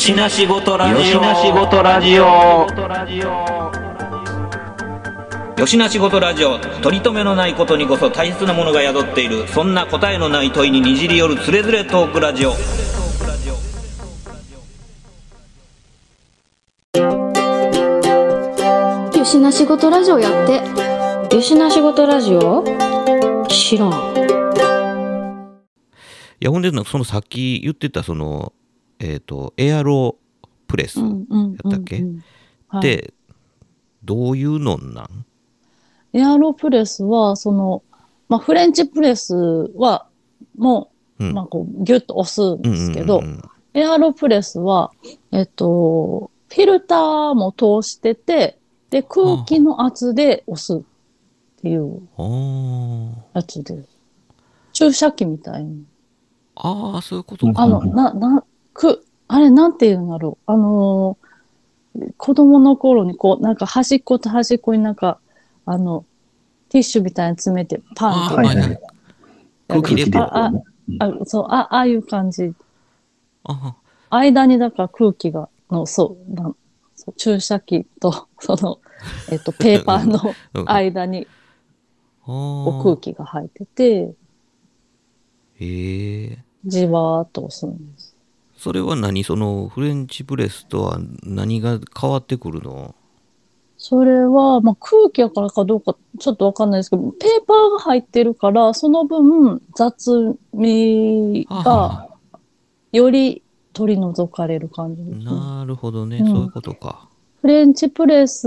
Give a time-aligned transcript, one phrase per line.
[0.00, 0.96] よしなしごとラジオ。
[0.96, 2.22] よしなしごとラジオ。
[5.58, 6.58] よしなしごとラジオ。
[6.80, 9.46] 取り留めのないことにこそ大切なものが宿っている。
[9.48, 12.52] そんな答えのない問いににじり寄るつれづれトークラジオ。
[19.18, 20.46] よしな仕事ラジオやっ
[21.28, 22.64] てよしな仕事ラジオ？
[23.48, 23.90] 知らん。
[23.90, 23.92] い
[26.40, 28.54] やほんでなそのさっき言ってたその
[29.00, 30.16] えっ、とエアロ
[30.68, 31.08] プレスやっ
[31.70, 31.98] たっけ？
[31.98, 32.24] うんうん。
[32.68, 32.82] はい。
[32.82, 33.14] て
[34.04, 35.26] どういうのなん？
[36.12, 37.82] エアロプレスは、その、
[38.28, 39.34] まあ、フレンチプレス
[39.76, 40.06] は、
[40.56, 41.34] もう、うん。
[41.34, 43.42] まあ、こう、ギュッと押すんですけど、うんうんうん
[43.72, 44.90] エアロプレスは、
[45.30, 48.58] えっと、フィルターも通してて、
[48.90, 50.82] で、空気の圧で押すっ
[51.62, 53.84] ていううんやつで、
[54.72, 55.84] 注射器みたいに。
[56.56, 57.62] あーあーそういうことか。
[57.62, 58.44] あの、な、な、
[58.80, 60.50] く、あれなんて言うんだろう。
[60.52, 61.30] あのー
[62.16, 65.18] 子供の頃にこう、なんか端っこと端っこになんか、
[65.66, 66.04] あの、
[66.68, 68.80] ティッシュみたいに詰めてパンってはいはい。
[69.68, 70.52] 空気入れてあ、あ、
[71.00, 72.52] あ、そう、あ、ああいう感じ。
[73.44, 73.74] あ
[74.10, 76.56] 間にだから空気が、の、そう、なん
[76.94, 78.78] そう注射器と、 その、
[79.32, 81.26] えっと、ペーパーのうん間に
[82.24, 84.14] こう空気が入ってて、
[85.60, 88.09] へえじわーっと押すんです。
[88.60, 89.24] それは何？
[89.24, 92.94] そのフレンチプレスとは何が変わってくるの？
[93.78, 102.10] それは、まあ、空気やからかどうかちょっとわかんないですけど、ペーパーが入ってるから、その分雑味が
[102.92, 103.42] より
[103.72, 105.24] 取り除かれる感じですね。
[105.24, 106.26] なるほどね、うん。
[106.26, 107.08] そういうことか。
[107.40, 108.46] フレンチプレス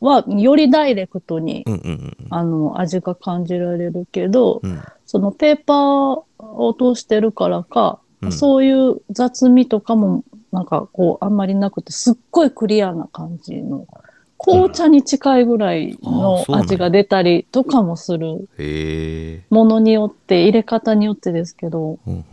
[0.00, 2.16] はよりダイレクトに、うんうんうん。
[2.30, 4.80] あの味が感じられるけど、うん。
[5.04, 8.32] そのペーパーを通してるからか、うん。
[8.32, 13.86] そういう雑味とかもなんかこうあんまりなくてすっごいクリアな感じの
[14.38, 18.48] 紅茶に近いぐらいあの味が出たりとかもする
[19.50, 22.24] ものによって入れ方によってですけど、うんうんうん。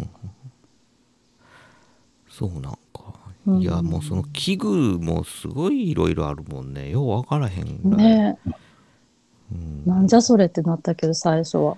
[2.30, 2.80] そうなんか、
[3.48, 3.62] うん。
[3.62, 4.68] いやもうその器具
[5.00, 6.90] もすごいいろいろあるもんね。
[6.90, 8.38] よう分からへんぐらい、ね。
[9.52, 9.84] うん。
[9.86, 11.78] なんじゃそれってなったけど最初は。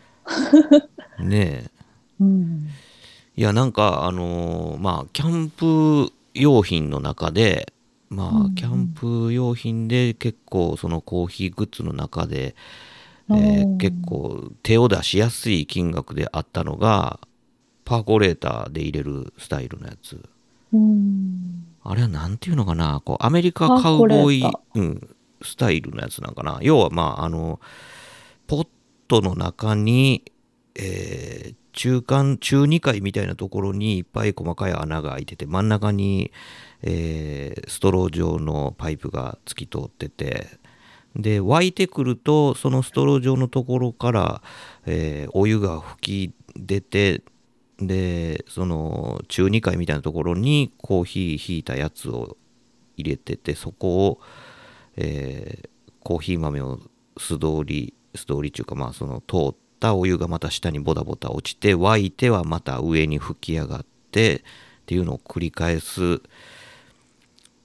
[1.20, 1.70] ねえ。
[2.20, 2.68] うん
[3.38, 7.74] いやなんかあのーまあキャンプ用品の中で
[8.10, 12.56] まあキャンプ用品で結構そのコーヒーグッズの中で、
[13.30, 17.20] えうーん結構手を出しやすい金額であったのが
[17.84, 20.24] パーコレーターで入れるスタイルのやつ。
[20.72, 21.66] うん。
[21.84, 23.02] あれはなんていうのかな？
[23.04, 24.44] こうアメリカカウボーイ
[24.76, 26.60] うん、スタイルのやつなんかな？
[26.62, 27.60] 要はまああの
[28.48, 28.68] ポッ
[29.08, 30.24] トの中に、
[30.76, 36.32] えー中間中2階みたいなところにいっぱい細かい穴が開いてて真ん中に、
[36.82, 40.48] えーストロー状のパイプが突き通ってて
[41.16, 44.42] で湧いてくるとそのストロー状のところから、
[44.86, 47.24] えーお湯が吹き出て
[47.78, 52.38] でその中2階みたいなところにコーヒーひいたやつを
[52.96, 54.20] 入れててそこを、
[54.96, 55.70] えー
[56.06, 56.80] コーヒー豆を
[57.18, 64.42] 素通り素通りっていうかまあその通ってたお湯がまた下にボタボタ落ちて沸いてはまた上に吹き上がってっ
[64.88, 66.22] ていうのを繰り返す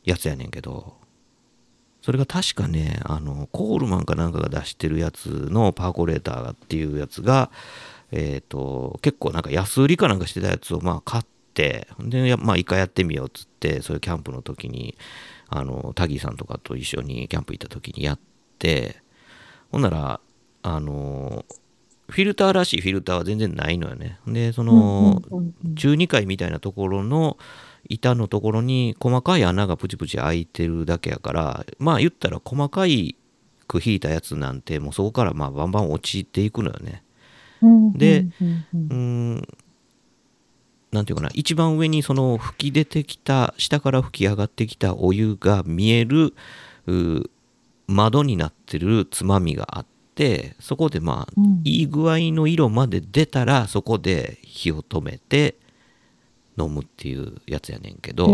[0.04, 0.94] やつやねんけど
[2.02, 7.50] それが確かねあのコールマンかなんかが出してるやつのパーコレーターっていうやつが
[8.12, 14.96] えっ、と結構なんか安売りかなんかしてたやつをまあ買ってでまあ一回やってみようっつってそういうキャンプの時に
[15.48, 18.18] あのタギーさんとかと一緒にキャンプ行った時にやっ
[18.58, 18.96] て
[19.70, 20.20] ほんなら
[20.62, 21.44] あの
[22.10, 24.18] フィルターらしいフィルターは全然ないのよね。
[24.26, 25.22] でその、
[25.74, 27.38] 中2階みたいなところの
[27.88, 33.16] 板のところに細かい穴がプチプチ開いてるだけやからまあ言ったら細かい
[33.66, 37.02] く引いたやつなんてもうそこからまあバンバン落ちていくのよね。
[37.62, 38.80] うんでうんうん。
[38.80, 38.94] うー
[39.38, 39.48] ん
[40.92, 46.34] なんていうかな一番上にその吹き出てきた下から吹き上がってきたお湯が見える
[46.86, 47.30] う
[47.86, 49.86] 窓になってるつまみがあっ
[50.20, 51.62] てそこでまあうん。
[51.64, 55.56] いい具合の色まで出たらそこで火を止めて
[56.58, 58.26] 飲むっていうやつやねんけど。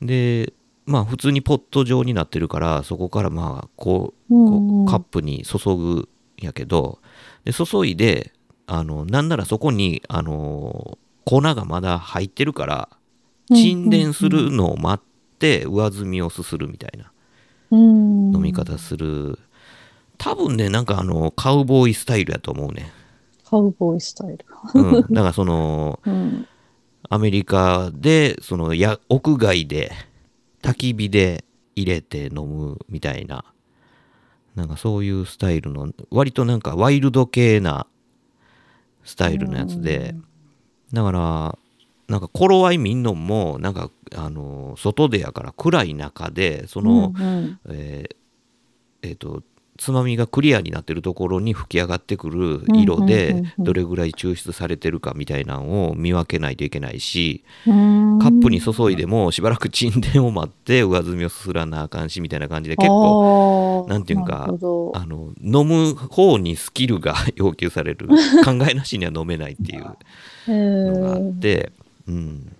[0.00, 0.52] で
[0.86, 6.08] まあ普通にポット状になってるからそこからまあこううカップに注ぐ
[6.40, 7.00] んやけど
[7.44, 8.32] で注いで
[8.68, 12.88] あのなんならそこにあの粉がまだ入ってるから
[13.50, 17.10] 沈殿するのを待って上澄みをすするみたいな
[17.72, 18.34] うん。
[18.36, 19.38] 飲み方する
[20.18, 22.92] 多分ねなんかあのカウボーイスタイルやと思うね、
[23.44, 24.44] カウボーイスタイル。
[24.74, 26.46] うん、だからそのうん。
[27.10, 29.92] アメリカでそのや屋外で
[30.60, 31.44] 焚き火で
[31.74, 33.44] 入れて飲むみたいな
[34.54, 37.86] なんかそういうスタイルの割となんかワイルド系な
[39.04, 40.14] スタイルのやつで。
[40.92, 41.58] だから
[42.08, 47.60] なんか頃合い見んのもなんかあの外でやから暗い中でその、うんうん。
[47.68, 48.16] えー
[49.02, 49.42] えーと
[49.78, 58.18] つまみがクリアになってるところに吹き上がってくる色でどれぐらい抽出されてるかみたいなのを見分けないといけないしうん。
[58.18, 64.48] カップに注いでもしばらく沈殿を待って上澄みをすすらなあかんしみたいな感じで結構あーなんていうんか
[64.94, 68.08] あの飲む方にスキルが 要求される。
[68.44, 69.96] 考えなしには飲めないっていう
[70.48, 71.40] へのがあっー。
[71.40, 71.72] て、
[72.06, 72.52] うん、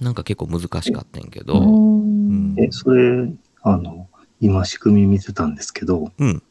[0.00, 2.54] なんか結構難しかったんやけど、うん。
[2.58, 3.28] え、それ、
[3.62, 4.08] あの、
[4.42, 6.42] 今仕組み見てたんですけど、うん、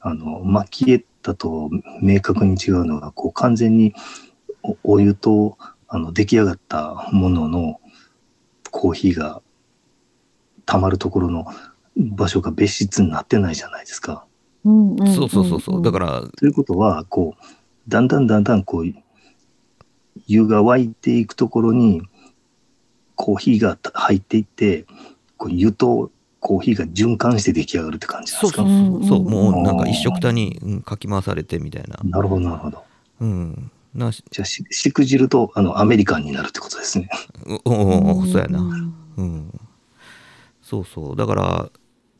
[0.00, 1.70] あの、マキエッタと
[2.02, 3.94] 明確に違うのが、こう、完全に
[4.64, 5.56] おお湯と、
[5.86, 7.80] あの、出来上がったものの
[8.72, 9.40] コーヒーが
[10.66, 11.46] 溜まるところの
[11.96, 14.26] 場所が別室になってないじゃないですか。
[14.64, 15.14] うんうん。
[15.14, 15.82] そうそうそうそう。
[15.82, 17.44] だからということは、こう、
[17.88, 18.92] だんだんだんだん、こう、
[20.26, 22.02] 湯が沸いていくところに、
[23.14, 24.86] コーヒーが入っていって、
[25.36, 26.10] こう湯と
[26.46, 28.62] コーヒーが循環して出来上がるって感じなんですか？
[28.62, 29.04] そうそう。
[29.04, 32.84] そうもうなんか一緒くたに、うん、かき回されてみたいな、なるほど、なるほど。
[33.20, 37.08] うん、なしじゃあ、ししくじると、あの、アメリカンになるってことですね。
[37.46, 39.60] ううんうんそうやな、んうん、
[40.62, 41.70] そうそうだから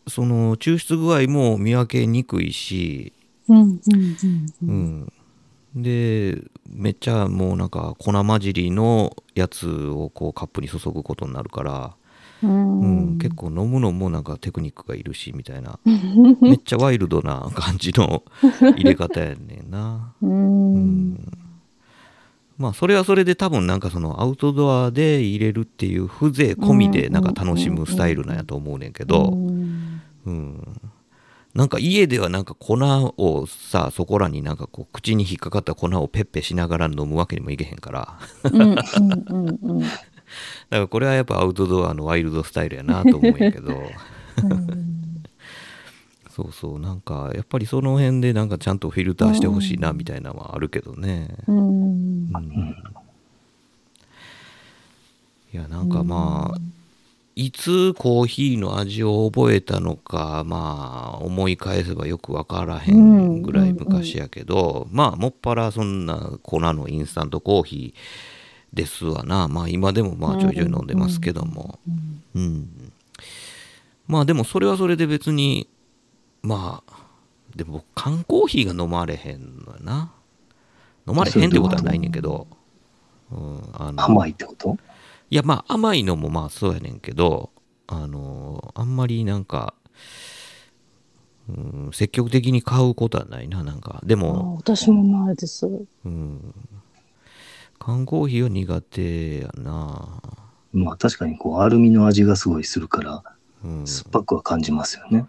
[0.09, 3.13] その抽出具合も見分けにくいし、
[3.49, 3.77] うんうんう
[4.63, 5.13] うんん、
[5.77, 11.95] でめっちゃもうなんか粉混じりのやつをこうカップに注ぐことになるから、
[12.47, 13.15] ううん。
[13.17, 15.79] ん結構飲むのもなんかテクニックがいるしみたいな。
[16.41, 18.23] めっちゃワイルドな感じの
[18.77, 20.13] 入れ方やねんな。
[20.23, 21.11] ううん。
[21.13, 21.33] ん
[22.59, 30.03] まあそれはそれで多分なんかそのアウトドアで入れるっていう風情込みでなんか楽しむスタイルなんやと思うねんけど、うん。
[30.25, 30.81] うん、
[31.55, 32.75] なんか家ではなんか粉
[33.19, 38.19] をさそこらになんかこう口に引っかかった粉をペッペしながら飲むわけにもいけへんから
[40.71, 43.83] からこれはやっぱアウトドアのワイルドスタイルやなと思うんやけど。
[46.31, 46.79] そうそう。
[46.79, 51.35] なんかやっぱりその辺でなんかちゃんとフィルターしてほしいなみたいなのはあるけどね。
[51.47, 51.59] うん。
[51.59, 52.77] うん。
[55.55, 56.59] いやなんかまあ
[57.37, 68.36] いつコーヒーの味を覚えたのかまあ思い返せばよく分からへんぐらい昔やけど、まあもっぱらそんな粉のインスタントコーヒー
[68.73, 69.49] ですわな。
[69.49, 71.79] まあ今でもまあちょいちょい飲んでますけども。
[72.35, 72.93] うん。
[74.07, 75.69] まあでもそれはそれで別に
[76.43, 76.93] まあ
[77.55, 80.13] でも僕缶コーヒーが飲まれへんのやな。
[81.09, 82.47] 飲まれへんってことはないねんけど、
[83.31, 84.77] うん、あの甘いってこと？
[85.31, 87.51] いやまあ甘いのもまあそうやねんけど
[87.87, 89.75] あのあんまりなんか、
[91.49, 94.01] うん、積極的に買うことはないななんか。
[94.05, 95.67] であも、私もないです。
[95.67, 96.55] うん、
[97.79, 100.23] 缶コーヒーは苦手やな、
[100.73, 103.23] まあ確かにこう、アルミの味がすごいするから、
[103.65, 105.27] うん、酸っぱくは感じますよね。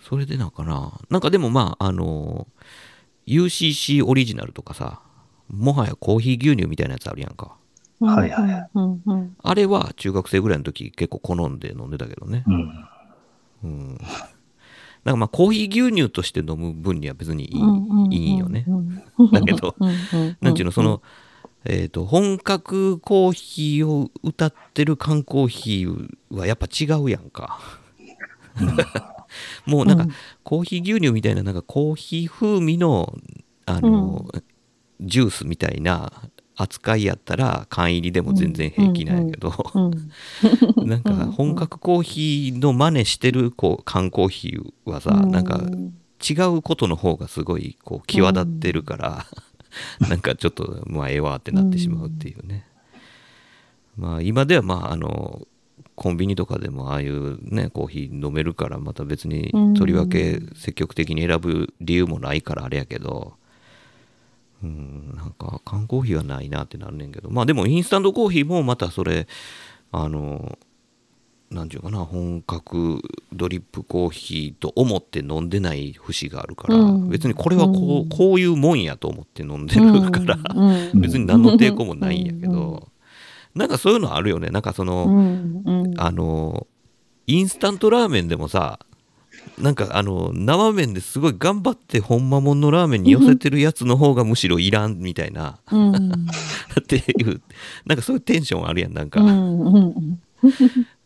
[0.00, 0.92] それでなんかな。
[1.10, 2.46] なんかでもまああの
[3.26, 5.00] UCC オリジナルとかさ
[5.48, 7.56] もはやコーヒー牛乳みたいなやつあるやんか。
[8.00, 8.50] はいはい。
[8.50, 12.44] はいうんうんあれは中学生ぐらいの時結構好んで飲んでたけどね。
[12.46, 12.88] うん。
[13.64, 13.98] うん。
[15.04, 18.64] なんかまあコーヒー牛乳として飲む分には別にいい,、うんいいんよね。
[18.66, 19.30] うん。
[19.30, 20.36] だけど、うんうん。
[20.40, 21.02] なんていうのその、
[21.64, 27.60] えっ、と本格コーヒーを歌ってる缶コーヒーはやっぱ違うやんか。
[29.66, 30.10] もうなんか、うん。
[30.42, 33.14] コーヒー牛乳みたいななんかコーヒー風味の
[33.66, 34.26] あの、
[35.00, 36.12] ジュースみたいな
[36.56, 39.90] 扱いやったら缶入りでも全然平気なんやけど、うん
[40.86, 45.62] なんか本格コーヒーの真似してるこう缶コーヒーはさ、なんか
[46.28, 49.26] 違うことの方がすごいこう際立ってるから、
[50.08, 52.66] なんかちょっとまあええわってなってしまうっていうね、
[53.96, 55.46] まあ今ではまああの
[55.94, 63.34] コンビニとかでもああいうねコーヒー飲めるからまた別にとりわけ積極的に選ぶ理由もないからあれやけど
[64.62, 67.30] うんなんか缶コーヒーはないなってなるねんけど。
[67.30, 69.26] まあでもインスタントコーヒーもまたそれ
[69.92, 70.58] あの
[71.50, 73.00] なんていうかな本格
[73.32, 77.08] ドリップコーヒーと思って飲んでない節があるから、うん。
[77.08, 78.08] 別にこれはこう,、うん。
[78.08, 81.00] こういうもんやと思って飲んでるから、うん。
[81.02, 82.52] 別に何の抵抗もないんやけうん。
[82.52, 82.88] ど、
[83.56, 84.50] なんかそういうのあるよね。
[84.50, 85.08] なんかその、
[85.96, 86.68] あの
[87.26, 88.80] インスタントラーメンでもさ
[89.58, 95.96] なんかあの生麺ですごい頑張ってほんまもんのラーメンに寄せてるやつの方がむしろいらんみたいなうん。
[96.80, 97.40] っていう
[97.86, 99.20] なんかそういうテンションあるやんなんか、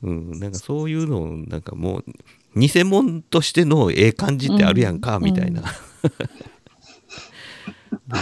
[0.05, 2.05] うんうんうん、なんかそういうのをなんかもう
[2.61, 5.71] 偽物としてのええ感じってあるやんか、うんみたいな、って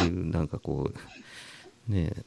[0.06, 0.90] いうなんかこ
[1.88, 2.12] うね。
[2.16, 2.24] え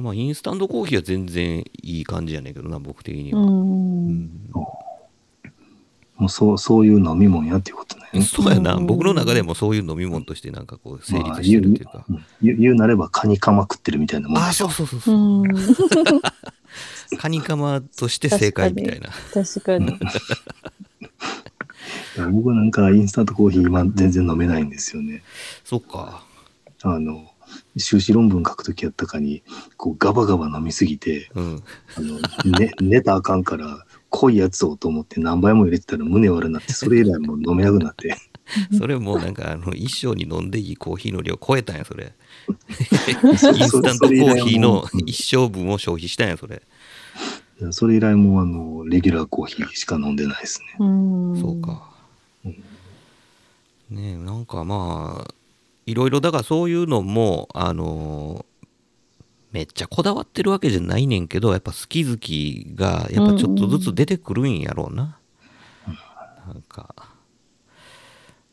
[0.00, 4.30] まあインスタントコーヒーは全然いい感じやねんけどな僕的にうは、ん。
[6.16, 8.04] もうそう、そういう飲み物やっていうことね。
[8.22, 14.38] そうやな、うん僕の中でもそういう飲み物としてなんかこう成まあ立してるっていうか、言う言う言うなればカニカマ食ってるみたいなもん。
[14.38, 15.14] ああでしょそうそうそう。
[15.14, 15.52] うそう、ん。
[17.18, 19.10] カニカマとして正解みたいな。
[19.32, 19.98] 確かに。
[22.32, 25.22] 僕なんかインスタントコーヒー今全然飲めないんですよね。
[25.64, 26.24] そっか。
[26.82, 27.26] あの、
[27.76, 29.42] 修士論文書くときやったかに、
[29.76, 31.62] こうガバガバ飲みすぎて、うん。
[31.96, 38.16] あの、ね、 寝たらあかんから、濃いやつをと思って何杯も入れてたら胸悪なって、それ以来もう飲めなくなって。
[38.76, 42.12] それもうなんかあの一生に飲んでいいコーヒーの量超えたんやそれ。
[42.48, 46.62] インスタントコーヒーの一生分を消費したんやそれ
[47.70, 50.76] それ以来もうあの、レギュラーコーヒーしか飲んでないですね。
[50.78, 51.40] うん。
[51.40, 51.92] そうか。
[53.92, 55.34] ねえなんかまあ
[55.84, 58.46] いろいろだからそういうのもあの
[59.52, 65.18] めっちゃこだわってるわけじゃないねんけどやっぱ好き好きがやっぱちょっとずつ出てくるんやろうな。
[66.46, 66.94] なんか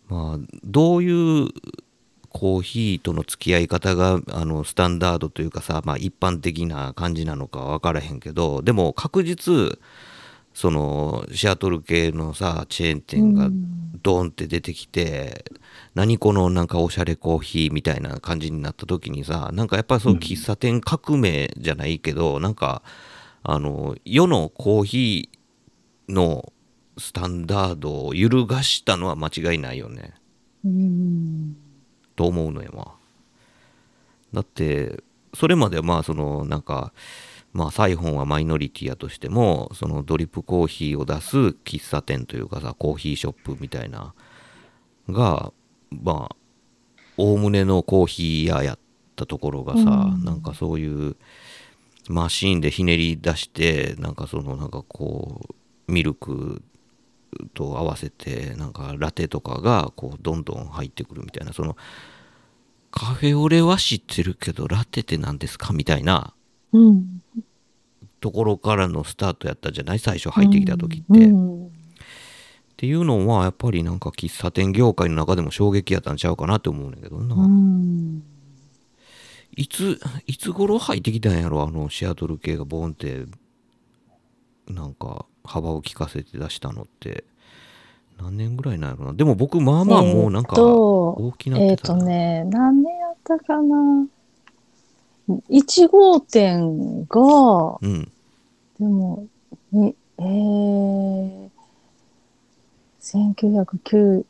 [0.09, 1.49] まあどういう
[2.39, 9.77] コーヒーとの付き合い方があのスタンダードというかさ、まあ、一般的な感じなのか分からへんけどでも確実
[10.53, 13.49] そのシアトル系のさチェーン店が
[14.01, 15.43] ドーンって出てきて、
[15.93, 20.19] 何このなんかおしゃれコーヒーみたいな感じになった時にさなんかやっぱりそううん。
[20.19, 22.81] 喫茶店革命じゃないけど、なんか
[23.43, 26.51] あの世のコーヒーの
[26.97, 30.13] スタンダードを揺るがしたのは間違いないよね。
[30.65, 31.68] うん。
[32.19, 32.91] と思うのよまあ。
[34.33, 35.01] だって
[35.33, 36.91] それまではまあそのなんか
[37.53, 44.13] まあサイホンはマイノリティやとしてもそのドリップコーヒーを出す喫茶店というかさコーヒーショップみたいな
[45.07, 45.53] が
[45.91, 46.35] まあ
[47.15, 48.79] おおむねのコーヒー屋やっ
[49.15, 50.25] たところがさ、うん。
[50.25, 51.15] なんかそういう
[52.09, 55.39] マシーンでひねり出してなんかそのなんかこ
[55.87, 56.61] うミルク
[57.53, 61.77] と合わせてなんかラテとかがこうどんどん入ってくるみたいなその
[62.91, 66.33] カフェオレは知ってるけどラテって何ですかみたいな
[66.73, 67.21] うん。
[68.21, 69.99] ところからのスタートやったじゃない？
[69.99, 71.71] 最初入ってきた時って、っうん。
[72.75, 78.21] ていうのはやっぱりなんか喫茶店業界の中でも衝撃やったんちゃうかなって思うねんけどな、うん。
[79.55, 81.63] いついつ頃入ってきたんやろ？
[81.63, 83.25] あのシアトル系がボンって
[84.67, 87.25] なんか幅を利かせて出したのって
[88.21, 94.05] 何年ぐらいなんやろなでも僕まあまあもうなんか大きなっえってたな、とね、何年やったかな。
[95.49, 98.11] 1号店が、うん
[98.79, 99.27] でも、
[99.71, 101.49] にえー、
[102.99, 104.23] 1996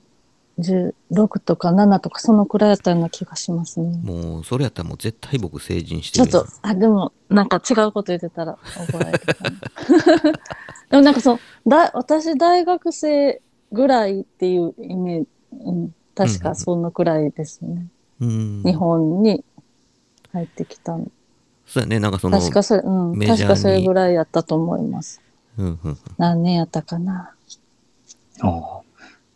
[1.40, 3.98] とか7とかそのくらいやったような気がしますね。
[4.04, 8.58] もうそれやったらもう絶対僕成人してるちょっと、あ、でも、なんか違うこと言ってたら
[8.90, 9.52] 怒られるかな。
[10.90, 13.42] でもなんかそう、だ私大学生
[13.72, 17.88] ぐらいっていうイメージ、うん、確かそのくらいですね。
[18.20, 19.44] うん日本に
[20.34, 21.10] 入ってきたの。
[21.66, 25.22] そうやねなんかその確かそれ、うん、確かそれぐらいやったと思います。
[25.58, 27.34] うんうん何年やったかな。
[28.42, 28.82] あ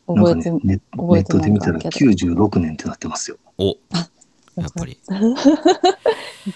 [0.07, 3.37] あなん覚えて、かねネ、ネ覚えてットで見たらないけど96年ってなってますよ。
[3.57, 3.77] およ
[4.55, 5.19] やっぱりかった。
[5.19, 5.35] よ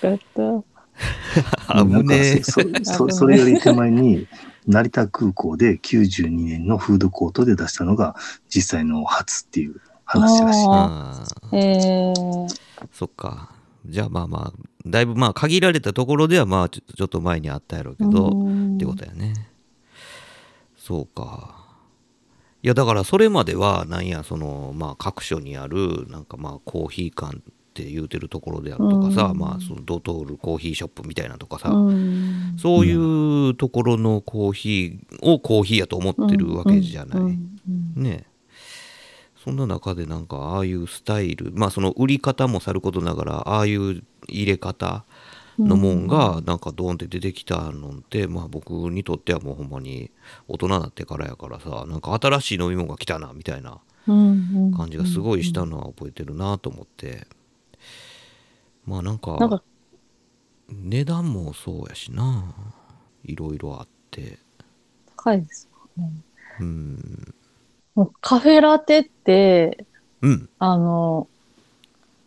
[0.01, 0.63] かった。
[1.85, 4.27] 危ねえそそそそれより手前に、
[4.67, 8.15] 成田空港で92年のフードコートで出したのが
[8.49, 11.55] 実際の初っていう話らしい。
[11.55, 12.47] えー、
[12.91, 13.51] そっか。
[13.85, 18.75] じゃあまあまあだいぶまあ限られたところではまあちょちょっと前にあったやろうけど、うん。
[18.75, 19.33] ってことやね。
[20.77, 21.65] そうか。
[22.63, 27.41] いやだからそれまではなんやそのまあ各所にあるなんかまあコーヒー館
[27.83, 32.55] って言うてるところであるとかさ、うんまあそのドトールコーヒーショップみたいなとかさ、うん。
[32.57, 37.37] そういうところのコーヒーをコーヒーやと思ってるわけじゃない、
[37.95, 38.25] ね。
[39.43, 45.05] そんな中でなんかああいうスタイルまあその売り方もさることながらああいう入れ方
[45.59, 50.09] のもんがなんかドーンって出てきたのって、まあ僕にとってはもうほんまに
[50.47, 54.73] 大人になってからやからさなんか新しい飲み物が来たなみたいなうん。
[54.75, 57.27] 感じがすごいしたのは覚えてるなと思って
[58.87, 59.61] まあなんかなんか
[60.69, 62.55] 値段もそうやしな
[63.23, 64.39] いろいろあって
[65.15, 66.11] 高いですよね。
[66.59, 67.33] うん
[67.97, 69.85] もうカフェラテって、
[70.21, 70.49] うん。
[70.59, 71.27] あの、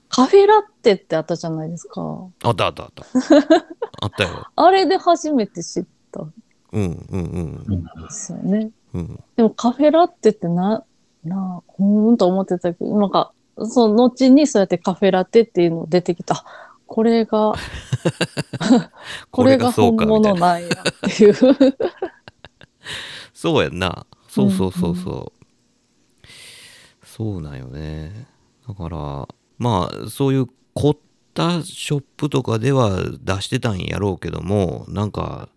[0.08, 2.02] カフェラテってあったじゃないですか。
[2.42, 3.04] あったあったあった。
[4.02, 4.48] あったよ。
[4.56, 6.34] あれで初めて知ったん
[6.72, 8.72] うんうんうんですよね。
[8.94, 9.00] うん。
[9.00, 9.24] うん。
[9.36, 10.84] でもカフェラテってな、
[11.22, 13.32] な、ほーんと思ってたけど、なんか、
[13.66, 16.34] その後にそうやってカフェラテっていうの出てきた。
[16.34, 17.54] あこれが、
[19.30, 21.34] これが本物なんやっていう。
[23.32, 24.06] そうやんな。
[24.28, 26.26] そうそうそうそう。
[27.04, 28.26] そうなんよね。
[28.66, 30.96] だから、まあ、そういう凝っ
[31.32, 35.48] たショップとかでは出してたんやろうけども、なんか、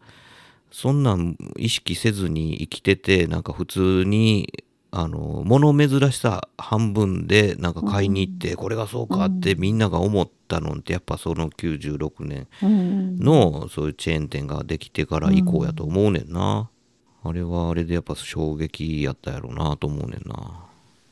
[0.72, 4.64] そんなん意識せずに生きてて、なんか普通に、
[4.96, 13.18] あの、物珍しさ半分でなんか買いに行って、これがそうかってみんなが思ったのって、やっぱその96年うん。
[13.18, 16.70] のそういうチェーン店ができてから以降やと思うねんな、
[17.24, 20.66] あれはあれでやっぱ衝撃やったやろうなと思うねんな。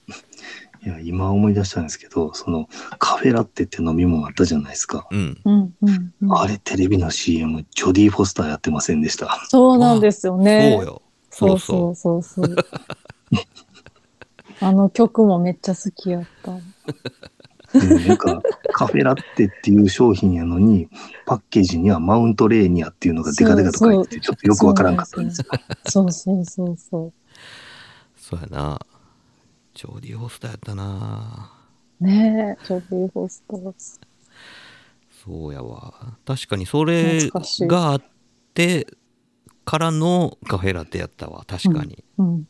[0.86, 2.70] いや、今思い出したんですけど、その
[3.00, 5.08] カフェラッテって飲み物あったじゃないですか。
[5.10, 5.38] うん。
[5.44, 9.44] うんうんうんあれテレビの CM、ジョディ・フォスターやってませんでした。
[9.50, 10.76] そうなんですよね。
[10.78, 11.02] そうよ。
[11.32, 11.92] そそう。
[11.92, 12.56] うそうそうそう。
[14.62, 16.52] あの曲もめっちゃ好きやった。
[16.52, 16.62] うん
[17.74, 18.42] なんか、
[18.74, 20.90] カフェラッテっていう商品やのに、
[21.26, 25.46] パッケージにはマウントレーニアっていうのがデカデカと書いてて、ちょっとよくわからんかったんですよ。
[25.88, 27.14] そうそうそうそう。
[28.18, 28.80] そうやな
[29.74, 31.54] ジョーディ・ホスターやったな
[32.02, 33.74] ねえ、ジョディ・ホスター。
[35.24, 35.94] そうやわ
[36.26, 38.02] 確かにそれがあっ
[38.54, 38.88] て
[39.66, 42.48] からのカフェラテやったわ確かに、うん。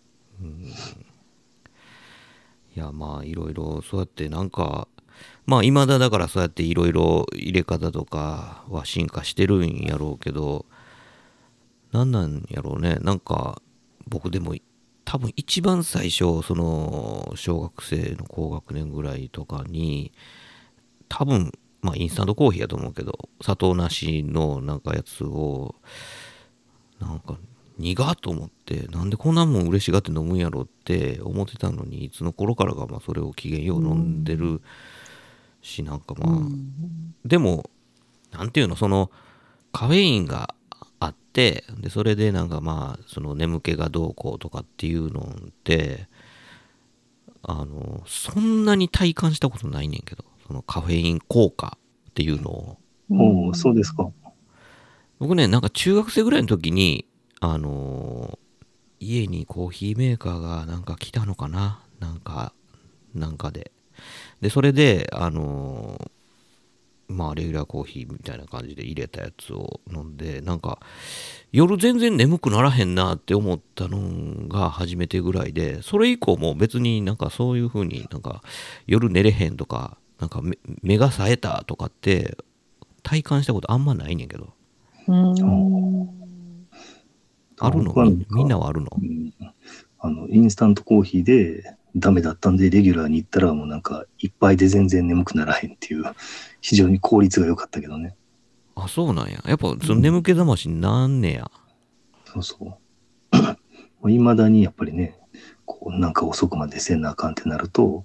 [2.75, 4.87] いやまあいろいろそうやってなんか
[5.45, 10.65] まあ未だだからそうやっていろいろ入れ方とかは進化してるんやろうけど
[11.91, 12.95] なんなんやろうね。
[13.01, 13.61] なんか
[14.07, 14.55] 僕でも
[15.03, 20.13] 多分一番最初その小学生の高学年ぐらいとかに
[21.09, 25.75] 多分まあインスタントコーヒーやと思うけど砂糖なしのなんかやつを
[27.01, 27.37] なんか
[27.77, 34.61] 苦っと思ってなんでこんなもん嬉しがって飲むんやろって思ってたのにいつの頃からかまあそれを機嫌よう飲んでる
[35.61, 36.39] しなんかまあ、
[37.23, 37.69] でも
[38.31, 39.11] なんていうのその
[39.71, 40.55] カフェインが
[40.99, 46.07] あってでそれでなんかまあその眠気がどうこうとかっていうのって
[47.43, 51.77] あのそんなに体感したことないねんけどそのカフェイン効果
[52.09, 52.77] っていうのを。
[53.09, 54.09] おお、そうですか。
[55.19, 57.05] 僕ねなんか中学生ぐらいの時に
[57.41, 58.37] あのー
[59.03, 61.79] 家にコーヒーメーカーがなんか来たのかな？
[61.99, 62.53] なんか
[63.15, 63.71] なんかで。
[64.41, 70.79] でそれであのーまあレギュラーコーヒーみたいな感じで入れたやつを飲んでなんか
[71.51, 78.43] 夜全然眠くならへんなって思ったのが初めてぐらいでそれ以降も別になんかそういう風になんか
[78.85, 82.37] 夜寝れへんとかなんか目目が冴えたとかって
[83.01, 84.53] 体感したことあんまないねんけど。
[85.07, 86.20] うん。
[87.61, 87.93] あるの？
[88.05, 88.87] みみんなはあるの？
[88.97, 89.33] うん
[90.03, 96.03] あの、インスタントコーヒーでダメだったんで、レギュラーに行ったらもうなんか、いっぱいで全然眠くならへんっていう、
[96.59, 98.15] 非常に効率が良かったけどね。
[98.73, 99.39] あ、そうなんや。
[99.45, 101.51] やっぱその眠気覚ましになんねや。
[102.25, 102.79] そうそ
[104.03, 104.11] う。
[104.11, 105.19] いまだにやっぱりね、
[105.65, 108.03] こう、なんか遅くまでせんなあかんってなると、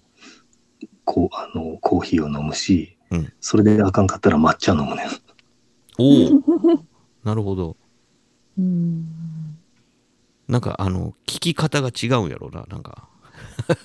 [1.05, 5.09] こう、あの、コーヒーを飲むし、うんそれであかんかったら抹茶飲むねん。
[5.99, 6.43] おお
[7.25, 7.77] なるほど。
[8.59, 9.07] うん。
[10.49, 12.65] なんかあの、聞き方が違うんやろうな。
[12.69, 13.09] なんか。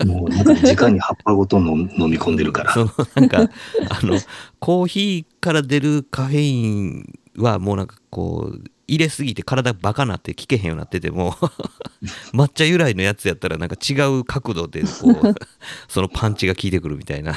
[0.06, 2.74] もうなんか直に葉っぱごと飲飲み込んでるから。
[2.74, 3.50] そのなんか、
[3.90, 4.20] あの、
[4.60, 11.36] コーヒーから出るカフェインはもうなんかこう、入れすぎて体バカなって聞けへんようになってても、
[12.34, 15.36] 抹茶由来のやつやったらなんか違う角度でこう、
[15.88, 17.32] そのパンチが効いてくるみたいな。
[17.32, 17.36] い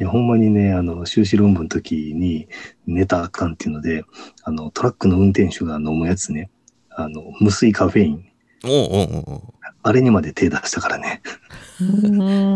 [0.00, 2.48] や、ほんまにね、あの、修士論文の時に
[2.86, 4.04] 寝たらあかんっていうので、
[4.42, 6.50] あの、トラックの運転手が飲むやつね、
[6.90, 8.24] あの、無水カフェイン、
[8.64, 11.22] おうおうおうおあれにまで手出したからね。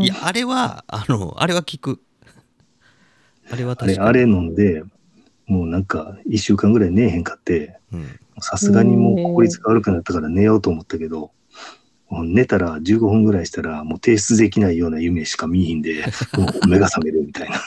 [0.03, 2.01] いや、あれは、あの、あれは効く。
[3.51, 4.09] あれは確かに。
[4.09, 4.83] あれ飲んで、
[5.47, 11.31] もうなんか、一週間ぐらい寝えへんかって、うんさすがにもう効率が悪くなったから寝ようと思ったけど、
[12.11, 16.05] もう寝たら15分ぐらいしたら、もう提出できないような夢しか見えひんで、
[16.37, 17.61] もう目が覚めるみたいな。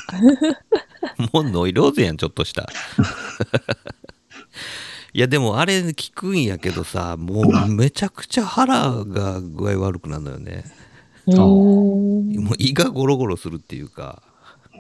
[1.32, 2.70] もうノイローゼやん、ちょっとした。
[5.18, 10.64] いや、でもあれ聞くんやけどさ、もうめちゃくちゃ腹が具合悪くなるのよね。
[11.26, 14.22] もう胃がゴロゴロするっていうか、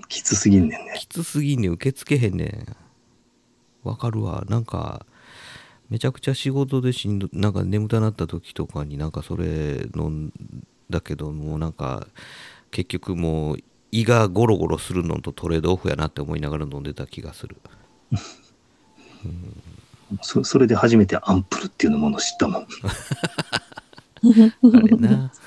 [0.07, 0.93] きつすぎんねんね。
[0.99, 2.67] きつすぎんねん受け付けへんねん。
[3.81, 4.43] わかるわ。
[4.47, 5.07] なんか、
[5.89, 10.33] めちゃくちゃ仕事でしんどなんか眠たなった時とかになんかそれ飲ん
[10.91, 12.05] だけどもうなんか
[12.69, 13.57] 結局もう
[13.91, 17.55] 胃がゴロゴロするのとトレードオフやなって思いながら飲んでた気がする
[20.21, 22.67] そそれで初めてアンプルっていうのものを知ったもん。
[24.75, 25.31] あれな。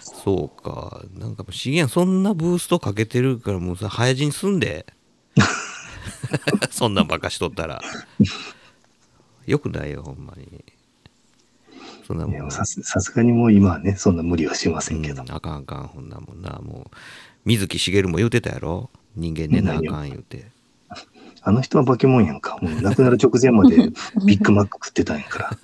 [0.00, 1.04] そうか。
[1.18, 4.86] なんかもう資源そんなブーストかけてるからもうさ早死にすんで。
[6.70, 7.82] そんなんばっかしとったら。
[9.46, 10.64] よくないよほんまに。
[12.06, 12.50] そんなもん。
[12.50, 15.22] さすさすがにもう今はね、そんな無理はしませんけど。
[15.22, 15.86] うんあかんあかん。
[15.86, 16.60] ほんなもんな。
[16.62, 16.96] もう
[17.46, 18.90] 水木しげるも言うてたやろ？
[19.16, 20.46] 人間寝なあかん言うて
[21.42, 22.58] あの人は化け物やんか。
[22.60, 23.76] もう亡くなる直前まで
[24.26, 25.58] ビッグマック食ってたんやから。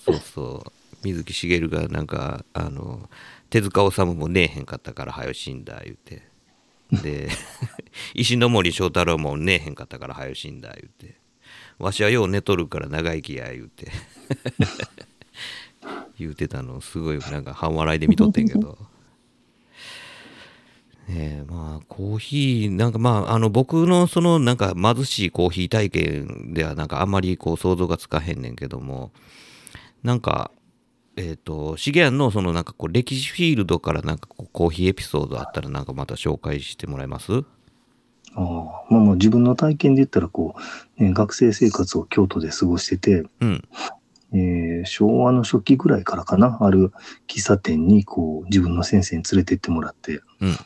[0.05, 0.73] そうそう。
[1.05, 3.09] 水木しげるがなんかあの
[3.51, 6.23] 手塚治虫もねえへんかったから早死んだ言うて。
[6.93, 7.29] で
[8.15, 11.17] 石ノ森章太郎もねえへんかったから早死んだ言うて。
[11.79, 13.91] わしはよう寝とるから長生きや言うて。
[16.19, 18.79] 言うてたのすごいなんか半笑いで見とってんけど
[21.09, 29.12] ねえまあコーヒーなんかまああの僕のそのなんか貧しいコーヒー体験ではなんかあんまりこう想像がつかへんねんけども
[30.03, 30.51] なんか
[31.17, 37.45] えっ、とシゲアンのそのなんかこう歴史フィールドからなんかこうコーヒーエピソードあったらなんかまた紹介してもらえます？
[38.35, 38.45] ああ
[38.88, 40.55] まあまあ自分の体験で言ったらこ
[40.99, 43.62] う、ね、学生生活を京都で過ごしてて、うん。
[44.33, 46.93] えー昭和の初期ぐらいからかな、ある
[47.29, 50.57] 喫茶店にこう自分の先生に連れてってもらって、うん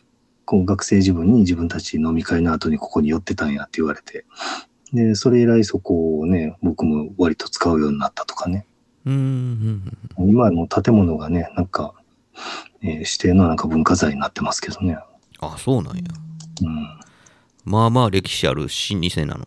[0.47, 4.25] こう学生自分に自分たち飲み会の後にここに寄ってたんやって言われて、
[4.93, 8.65] で、それ以来そこをね、僕も割と使うようになったとかね。
[9.05, 9.83] うーん
[10.19, 11.95] 今の建物がね、なんか、
[12.83, 14.97] えー指定のなんか文化財になってますけどね。
[15.41, 16.03] あそうなんや
[16.63, 17.01] うん。
[17.65, 19.45] まあまあ歴史ある老舗なの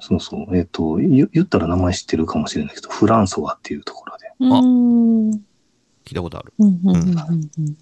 [0.00, 0.56] そうそう。
[0.56, 4.32] えっ、と言、言ったら名前知ってるかもしれないけど、フランソワっていうところで。
[4.40, 5.30] うん。
[5.30, 5.50] うん
[6.04, 7.76] 聞いたことあるうんうんうん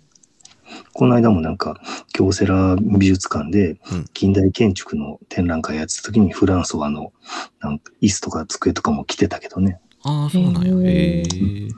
[0.93, 1.81] この間もなんか、
[2.13, 4.05] 京セラ美術館でうん。
[4.13, 7.13] 近代建築の展覧会やってた時にフランソワの
[7.61, 9.81] なんか椅子とか机とかも来てたけどね。
[10.03, 10.91] ああそうなんや。
[10.91, 11.69] へへえ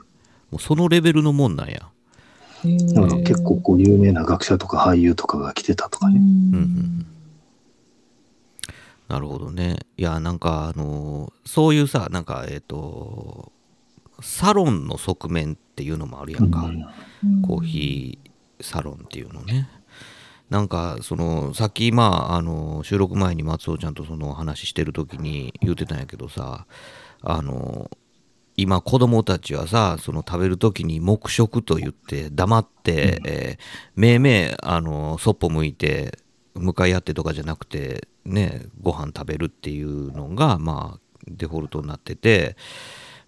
[0.49, 1.89] もうそのレベルのもんなんや。
[2.63, 6.17] うんだから結構こう有名な学者とか俳優とかが来てたとかね。
[6.17, 6.23] うん。
[6.23, 7.05] うん
[9.07, 9.75] なるほどね。
[9.97, 13.51] いやなんかあのそういうさなんかえっ、と
[14.21, 16.71] サロンの側面っていうのもあるやんか、
[17.21, 17.41] うん。
[17.41, 18.30] コーヒー
[18.63, 19.69] サロンっていうのね。
[20.49, 26.65] なんかそのさっきまああの収録前に松尾ちゃんとその話してる時に言ってたんやけどさ
[27.21, 27.89] あの
[28.57, 33.63] 今子供たちはさその食べる時に黙食と言って黙って、えー
[33.95, 36.17] めいめいあのそっぽ向いて
[36.53, 42.57] 向かい合ってとかじゃなくてねご飯食べるっていうのがまあデフォルトになってて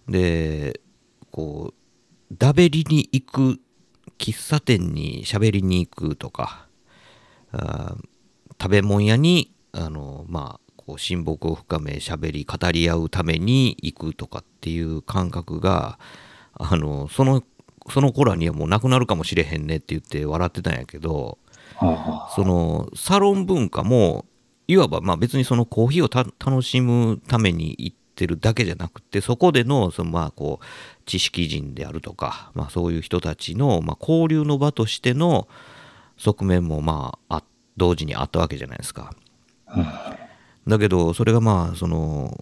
[0.08, 0.80] で
[1.30, 1.74] こう
[2.36, 3.60] だべりに行く
[4.18, 6.66] 喫茶店に喋りに行くとか
[8.60, 15.98] 食べ物屋にあのまあこう親睦を深め喋り語り合うために行くとかっていう感覚が
[16.54, 17.42] あのその
[17.90, 21.38] その頃にはもうなくなるかもしれへんねって言って笑ってたんやけど
[21.76, 24.24] あそのサロン文化も
[24.68, 30.64] いわばまあ別にそのコーヒーをた楽しむために行ってるだけじゃなくてそこでのそのまあこう
[31.04, 35.48] 知識人であるとか、まあ、そういう人たちのまあ交流の場としての
[36.16, 37.44] 側面もまああ
[37.76, 39.14] 同時にあったわけじゃないですか。
[40.66, 42.38] だけどそれがまあその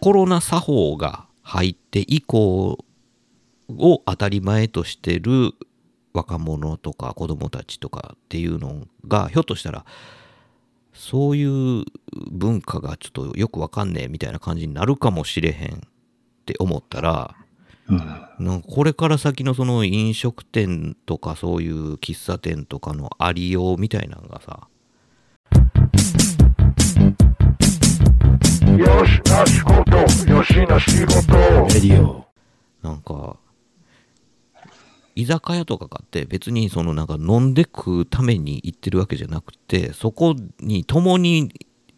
[0.00, 2.78] コロナ作法が入って以降
[3.68, 5.52] を当たり前としてる
[6.12, 9.84] 若者とか子供たちとかっていうのがひょっとしたら
[10.94, 11.84] そういう
[12.30, 15.78] 文化がちょっとよくわかんねえみたいな感じになるかもしれへんっ
[16.46, 17.34] て思ったら
[17.88, 17.96] うん。
[17.98, 24.68] なんかこれから先のその飲食店とかそういう喫茶店とかのありようみたいなのがさ
[28.76, 29.96] よしな仕事
[30.30, 31.32] よしな仕事
[32.82, 33.36] なんか
[35.16, 41.52] 居酒屋とかがあって別にそのなんか飲んで食うために行ってるわけじゃなくてそこに共に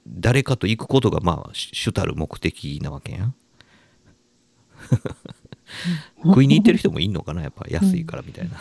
[0.06, 3.34] 誰かと行くことがまあ主主たる目的なわけやん。
[6.24, 8.56] 食いに行ってる人もいんのかなやっぱ安いからみたいな。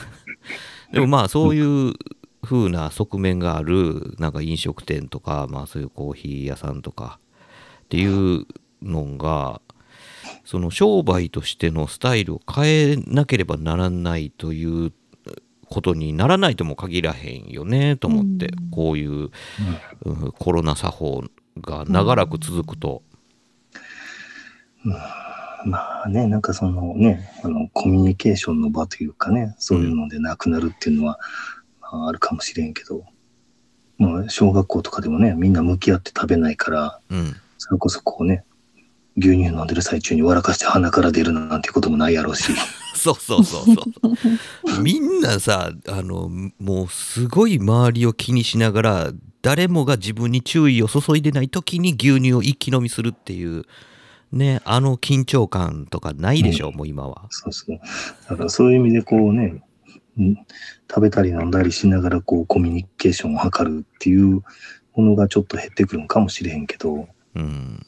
[0.92, 1.94] でもまあそういう
[2.42, 7.20] 風な側面があるなんか飲食店とかまあそういうコーヒー屋さんとか
[7.84, 8.46] っていう
[8.82, 9.62] のが
[10.46, 14.94] その商売としてのスタイルを変えなければならないという
[15.68, 20.32] ことにならないとも限らへんよねと思って、こういう、うん。
[20.38, 21.24] コロナ作法
[21.60, 23.04] が長らく続くと、
[25.66, 31.20] まあね、なんかそのね、あの、コミュニケーションの場というかね、そういうのでなくなるっていうのは、
[31.82, 33.04] まあ、あるかもしれんけど、
[33.98, 37.36] まあ、小学校とかでもね、みんな向き合って食べないから、うん。
[37.58, 38.44] それこそこうね、
[39.18, 42.52] 牛乳飲んでる最中に笑かして鼻から出るなんてこともないやろうし、
[42.96, 44.82] そうそうそうそう。
[44.84, 53.64] みんなさ、あの、もうすごい周りを気にしながら、誰もが自分に注意を注いでない時に牛乳を一気飲みするっていう、
[54.32, 57.28] ね、あの緊張感とかないでしょ、もう今は。
[57.30, 57.80] そうそう。
[58.30, 59.62] だからそういう意味でこうね、
[60.18, 60.38] うん
[60.90, 64.44] 食べたり飲んだりしながらこうコミュニケーションを図るっていう
[64.96, 67.86] ものがちょっと減ってくるんかもしれへんけど、うん。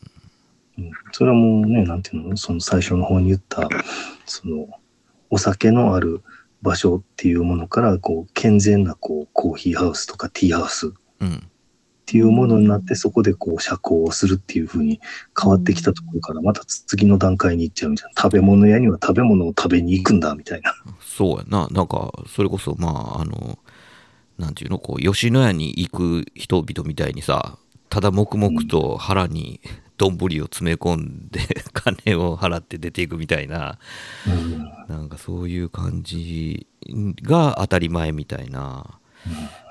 [0.77, 3.67] うんそれはもうね、なんていうの、その最初の方に言った、
[4.25, 4.67] その、
[5.29, 6.21] お酒のある
[6.61, 11.43] 場所っていうものから、こう、健全な、こう、コーヒーハウスとかティーハウスっうん。
[12.05, 15.01] ていうものになって、そこでこう、社交をするっていうふうに
[15.39, 18.21] 変わってきたところから、また次の段階に行っちゃうみたいな。
[18.21, 20.73] 食べ物屋には食べ物を食べに行くんだ、みたいな。
[21.01, 21.67] そうやな。
[21.71, 23.59] なんか、それこそ、まあ、あの、
[24.37, 27.57] なんていうの、こう、吉野家に行く人々みたいにさ、
[27.89, 29.59] ただ黙々と腹に
[29.97, 31.41] 丼を詰め込んで、
[31.73, 33.77] 金を払って出ていくみたいな、
[34.27, 36.67] うんなんかそういう感じ
[37.21, 38.99] が当たり前みたいな、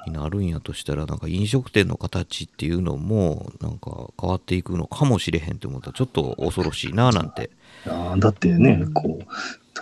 [0.06, 7.50] になるんやとしたら、なんか飲食店の形っていうのも、なんか変わっていくのかもしれへんって思ったら、ちょっと恐ろしいな、なんて。
[7.86, 9.26] あーだってね、こう、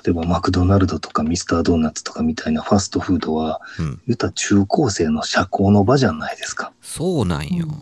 [0.04, 4.00] 例えばマクドナルドとかミスタードーナツとかみたいなファストフードは、うん。
[4.06, 6.72] 言ったら中高生の社交の場じゃないですか。
[6.82, 7.66] そうなんよ。
[7.66, 7.72] うん、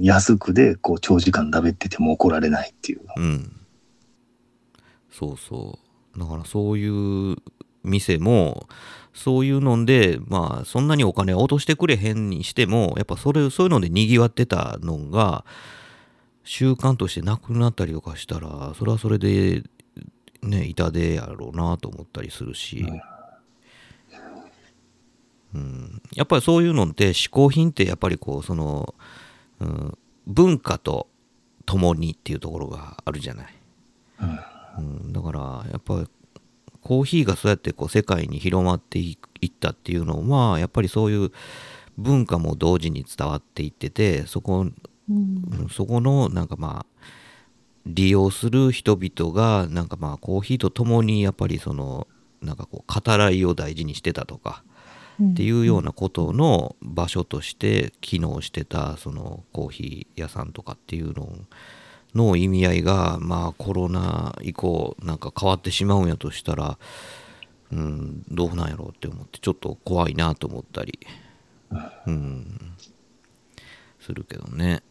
[0.00, 3.00] 安くでこう長時間食べてても怒られないっていう。
[3.16, 3.52] うん。
[5.10, 5.78] そうそ
[6.16, 6.18] う。
[6.18, 7.36] だからそういう
[7.84, 8.68] 店も、
[9.14, 15.44] そういうので、まあ、そんなにお金を落としてくれへんにしても、やっぱそれ、そういうので賑わってたのが、
[16.44, 19.64] 習慣としてなくなったりとかしたら、それはそれで、
[20.42, 22.86] ね、痛手やろうなと思ったりするし、
[25.54, 28.94] うん、やっぱりそういうのって、嗜好品ってやっぱりこう、その、
[29.60, 31.08] うん、文化と
[31.66, 33.54] 共にっていうところがあるじゃない。
[34.78, 35.40] うん、だから
[35.70, 36.06] やっぱ
[36.82, 41.32] コーヒーがそうやってこう世界に広まっていいったっていうのはやっぱりそういう
[41.96, 44.74] 文化も同時に伝わっていっててそこうん。
[45.08, 45.68] うん。
[45.70, 47.02] そこのなんかまあ
[47.86, 52.06] 利用する人々がなんかまあコーヒーとともにやっぱりその
[52.42, 54.62] なんかこう語らいを大事にしてたとか
[55.20, 61.28] っていうようなことの場所として機能してたそのコーヒー屋さんとかっていうの
[62.14, 66.78] の意味合いがまあコロナ以降なんか変わってしまうんやとしたら
[67.72, 70.98] うんどうなんやろうって思ってちょっと怖いなと思ったり
[72.06, 72.72] うん
[74.00, 74.82] するけどね。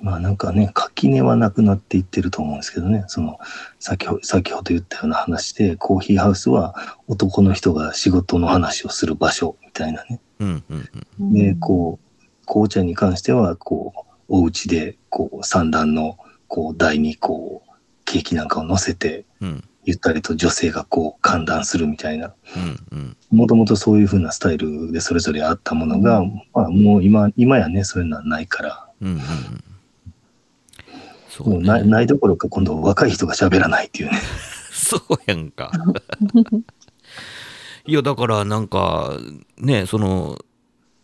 [0.00, 3.38] まあなんかね、垣根はなくなっていってると思うんですけどね、その、
[3.78, 6.74] 先ほ先ほど言ったような話で、コーヒーハウスは
[7.06, 10.20] 男の人が仕事の話をする場所みたいなね。
[10.40, 10.88] うんうん
[11.20, 17.70] うんで、こう、紅茶に関しては、こう、お家で、こう、三段の、こう、台に、こう、
[18.04, 22.34] ケーキなんかを乗せて、うんゆったりと女性がこう、歓談するみたいな。
[22.92, 23.16] うんうん。
[23.30, 29.20] もともとそういう風なスタイルでそれぞれあったものが、まあもう今、今やね、そういうのはないから、うんうんうん
[31.38, 34.18] そうもうないねないどころか今度若い人が喋らないっていうね。
[34.74, 35.70] そうやんか。
[37.86, 39.16] いやだからなんか
[39.56, 40.36] ねその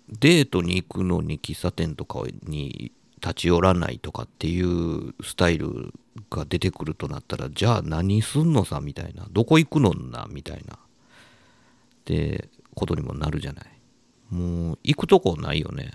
[0.08, 2.90] デートに行くのに喫茶店とかに
[3.22, 5.94] 立ち寄らないとかっていうスタイル
[6.30, 9.28] が出てくるとなったらじゃあ何すんのさみたいな。
[9.30, 10.74] どこ行くのなみたいな。
[10.74, 10.78] っ
[12.04, 13.66] てことにもなるじゃない。
[14.30, 15.92] もう行くとこないよね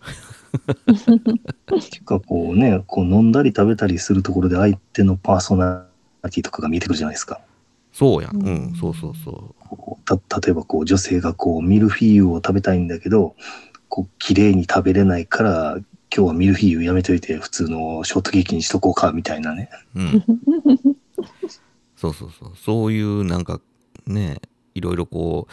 [0.58, 5.86] っ ていうかこうね、こう飲んだり食べたりするところで相手のパーソナ
[6.24, 7.40] リティとかが見えてくるじゃないですか。
[7.92, 8.36] そうやん。
[8.36, 8.72] ううん。
[8.72, 13.34] んそうそうそこうた例えばこう女性がこうミルフィーユを食べたいんだけど、
[13.88, 15.78] こう綺麗に食べれないから、
[16.14, 19.70] 今日はミルフィーユやめといて普通のショートケーキにしとこうかみたいなね。
[19.94, 20.22] ううん。
[21.96, 22.52] そうそうそう。
[22.56, 23.60] そういうなんか
[24.06, 24.40] ね
[24.74, 25.52] いろいろこう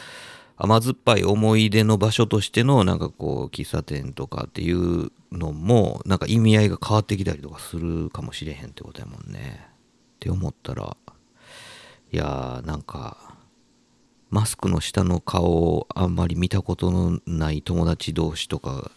[0.62, 9.66] 甘酸っぱい思い出の場所としてのなんかこう喫茶店とかっていうのもなんか意味合いが変わってきたりとかするかもしれへんってことやもんね。
[10.18, 10.98] って思ったら
[12.12, 13.38] いやーなんか
[14.30, 18.92] マスクの下の顔をあんまり見たことのない友達同士とか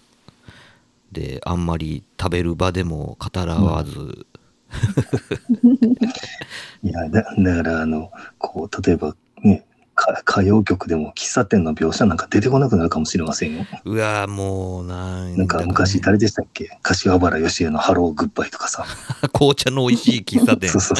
[1.13, 4.27] であんまり食べる場でも語らわず、
[6.83, 9.65] いや、だだからあの、こう、例えばね、か
[10.29, 13.67] 歌謡曲でも喫茶店の描写なんか出てこなくなるかもしれませんよ。
[13.85, 16.79] うわもうなんなんか昔誰でしたっけ？
[16.83, 18.85] 柏原芳恵のハローグッバイとかさ。
[19.33, 20.97] 紅茶の美味しい喫茶店 そうそう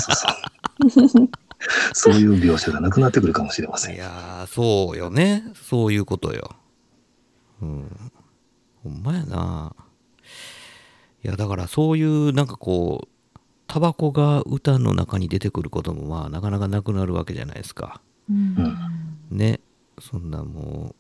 [0.91, 1.29] そうそう。
[1.93, 3.95] そういう描写がなくなってくるかもしれません。
[3.95, 6.57] いやーそうよねそういうことよ
[7.61, 8.11] うん
[8.83, 9.73] ほんまやな
[11.25, 13.39] いやだからそういうなんかこう
[13.69, 19.19] タバコが歌の中に出てくることもまあなかなかなくなるわけじゃないですかうん。
[19.31, 19.61] ね
[20.01, 20.95] そんなも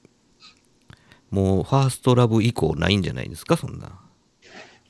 [1.33, 3.99] うもうファーストラブ以降ないんじゃないですかそんな。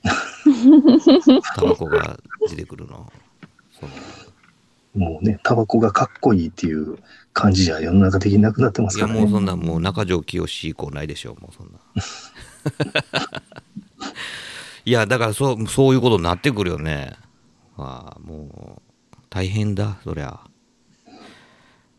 [1.55, 2.18] タバコが
[2.49, 3.11] 出てくるの。
[4.95, 6.99] もうね、タバコがかっこいいっていう
[7.33, 9.25] 感じじゃ世の中的になくなってますいやからね。
[9.25, 11.79] もうそんなもう中条きよし以降ないでしょうもうそんな。
[14.85, 17.12] いやだからそうそういうことになってくるよね。
[17.77, 18.83] ああも
[19.14, 20.40] う大変だそりゃ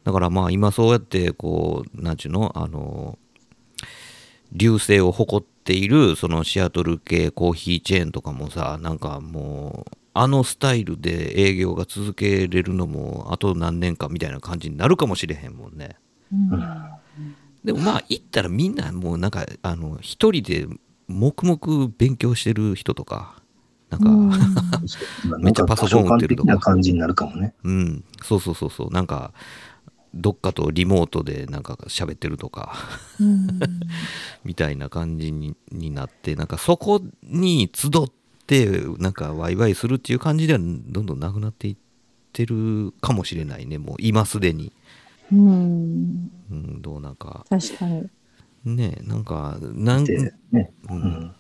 [0.04, 3.18] だからまあ今そうやってこうなんちゅうのあの
[4.52, 15.96] 流星を誇っているそのシアトル系コーヒーチェーンとかもさなんかもうあのスタイルで営業が続けれるのもあと何年かみたいな感じになるかもしれへんもんね。
[17.63, 20.68] でもまあ行ったらみんなもうなんかあの一人で
[21.08, 23.42] 黙々勉強してる人とか
[23.89, 24.13] なんか、う
[25.38, 25.42] ん。
[25.44, 26.48] めっちゃパソコン打ってるとこ。
[26.48, 27.54] なんか感じになるかもね。
[27.63, 28.89] うん、そうそうそうそう。
[28.92, 29.34] なんか
[30.13, 32.76] どっかとリモートでなんか喋ってるとか
[33.19, 33.47] うん。
[34.45, 37.91] みたいな感じにになってなんかそこに集っ
[38.45, 41.78] てなんかワイワイするっていう感じではどんどんなくなっていっ
[42.32, 44.71] てるかもしれないねもう今すでに、
[45.32, 46.32] うん。
[46.52, 47.45] うん、どうなんか。
[47.49, 48.10] 確かに。
[48.65, 51.02] ねなんかなんで、ね、ううん。
[51.02, 51.36] ん。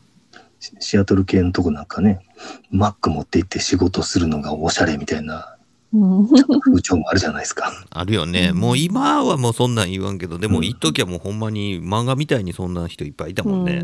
[0.59, 2.25] シシアトル系のとこなんかね、
[2.71, 5.52] マック持って行って仕事するのがおしゃれみたいなうん
[5.93, 7.71] 風潮もあるじゃないですか。
[7.89, 8.57] あるよね、うん。
[8.57, 10.65] もう今はもうそんなん言わんけどでもうん。
[10.65, 13.83] 一時はもうほんまに漫画みたいにそんな人いっぱいいたもんね、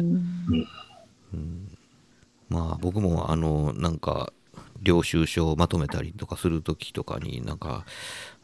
[2.50, 4.34] まあ僕もあのなんか
[4.82, 7.86] 領収書をまとめたりとかする時とかになんか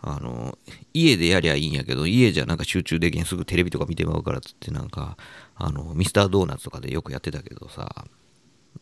[0.01, 0.57] あの
[0.93, 5.17] 家でやりゃいいんやけど家じゃなんか集中できんすぐテレビとか見てまうからっつってなんか
[5.55, 8.05] あのミスタードーナツとかでよくやってたけどさ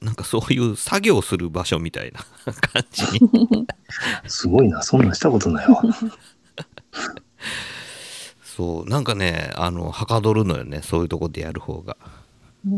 [0.03, 2.19] なんかそういう作業する場所みたいな
[2.53, 3.65] 感じに。
[4.27, 5.81] すごいな、そんなんしたことないわ。
[8.43, 8.89] そう。
[8.89, 10.81] なんかねあのはかどるのよね。
[10.83, 11.95] そういうとこでやる方が。
[12.65, 12.69] う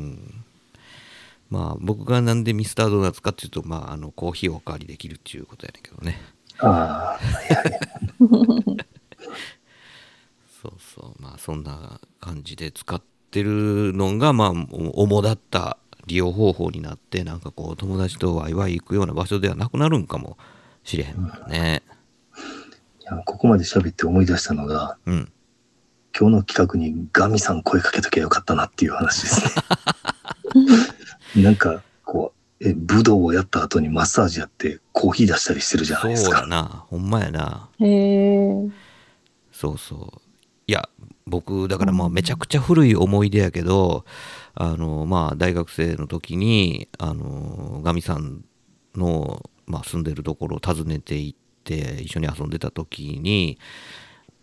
[0.00, 0.44] ん。
[1.48, 6.20] まあ僕がなんでミスタードーナツかっていうとまああのコーヒーをおかわりできるっていうことやねんけどね。
[6.58, 7.20] ああ、
[10.60, 11.22] そうそう。
[11.22, 20.36] まあそんな感じで使ってるのがまあ主だった利用方法になってなんかこう友達とワイワイ行くような場所ではなくなるんかも
[20.84, 21.82] しれへんもんね
[23.00, 25.32] いやここまで喋って思い出したのが、うん
[26.18, 29.60] 今日の企画にガミさん声かけときゃよかったなっていう話です
[31.34, 31.42] ね。
[31.42, 36.40] なんか、こう、え、武道をやった後にマッサージやってコーヒー出したりしてるじゃないですか。
[36.40, 38.68] そうやなほんまやなへえ。
[39.50, 40.20] そうそう
[40.72, 40.88] いや
[41.26, 44.06] 僕だからまあめちゃくちゃ古い思い出やけど
[44.54, 48.42] あのまあ大学生の時にあのガミさん
[48.94, 53.58] の、まあ、住んでるところを訪ねて行って一緒に遊んでた時に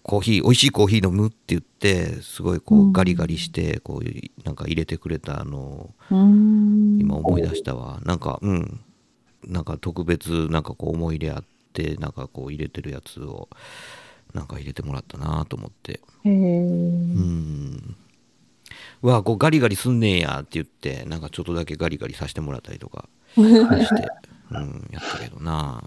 [0.04, 2.94] コーヒー美味しいコーヒー飲むって言ってすごいこううん。
[2.94, 7.00] ガリガリしてこうなんか入れてくれたのをうん。
[7.02, 8.00] 今思い出したわ。
[8.06, 8.82] なんかうん。
[9.48, 13.50] なんか特別なんかこう思い入れあってなんかこう入れてるやつを
[14.34, 15.94] なんか入れてもらったなと思って。
[15.94, 16.30] へえ。
[16.30, 17.96] うん。
[19.02, 23.50] うわこうガリガリすんねんやって言ってなんかちょっとだけガリガリさせてもらったりとかして、
[24.52, 25.82] うん、やったけどな。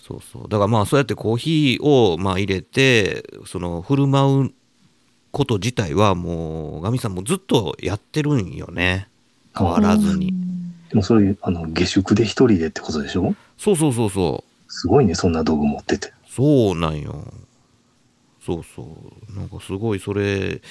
[0.00, 0.42] そうそう。
[0.48, 4.54] だからまあそうやってコーヒーをまあ入れてその振る舞う
[5.30, 9.08] こと自体はもうガミさんもずっとやってるんよね。
[9.56, 10.32] 変わらずに。
[10.88, 13.34] でもそういう、あの、下宿で一人でってことでしょ？
[13.56, 14.72] そうそうそうそう。
[14.72, 16.12] すごいね、そんな道具持ってて。
[16.34, 17.30] そうなんよ。
[18.40, 19.36] そうそう。
[19.36, 20.62] なんかすごいそれ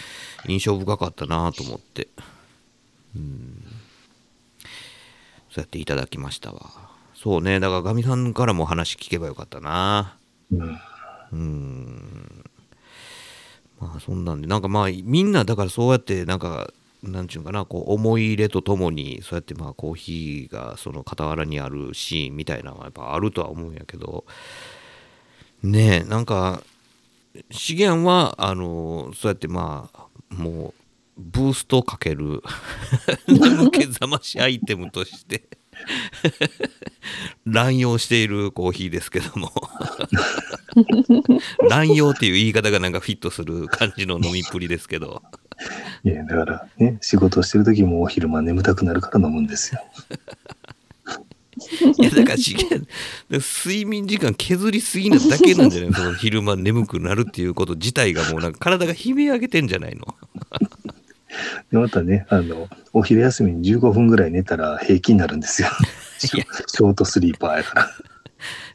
[0.47, 2.07] 印象深かったなと思って。
[3.15, 3.63] うん。
[5.51, 6.89] そうやっていただきましたわ。
[7.13, 7.59] そうね。
[7.59, 10.17] だからガミさんからも話聞けばよかったな。
[10.51, 10.79] うん。
[11.31, 12.45] うん。
[13.79, 14.47] まあそんなんで。
[14.47, 17.65] なんかまあみんなだからそうやってなんかなんちゅうんかな。
[17.65, 24.25] こう思い入れとともにそうやってまあコーヒーがその傍らにあるシーンみたいなのはやっぱあるとは思うんやけど
[25.63, 26.63] ねえなんか
[27.49, 30.73] 資源はあのそうやってまあもう
[31.17, 32.41] ブーストかける
[33.27, 35.43] 眠気覚ましアイテムとして
[37.45, 39.51] 乱用しているコーヒーですけども
[41.69, 45.21] 乱用っていう言い方がなんかフィットする感じの飲みっぷりですけど。
[46.03, 49.81] いや、だからね、仕事してる時もお昼間眠たくなるから飲むんですよ。
[51.99, 52.55] いや、だからし
[53.31, 55.95] 睡眠時間削りすぎなだけなんじゃないの？
[55.97, 60.15] その昼間眠くなるっていうこと自体がもうなんか体が悲鳴上げてんじゃないの？
[61.71, 65.69] で、またね、あの、お昼休みに15分ぐらい寝たら平気になるんですよ。
[66.19, 67.91] ショートスリーパーやから。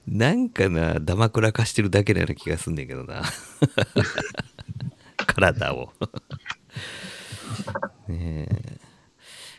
[0.08, 3.22] なんかな、ダマくらかしてるだけのような気がすんねんけどな。
[5.26, 5.92] 体を。
[8.08, 8.78] ねえ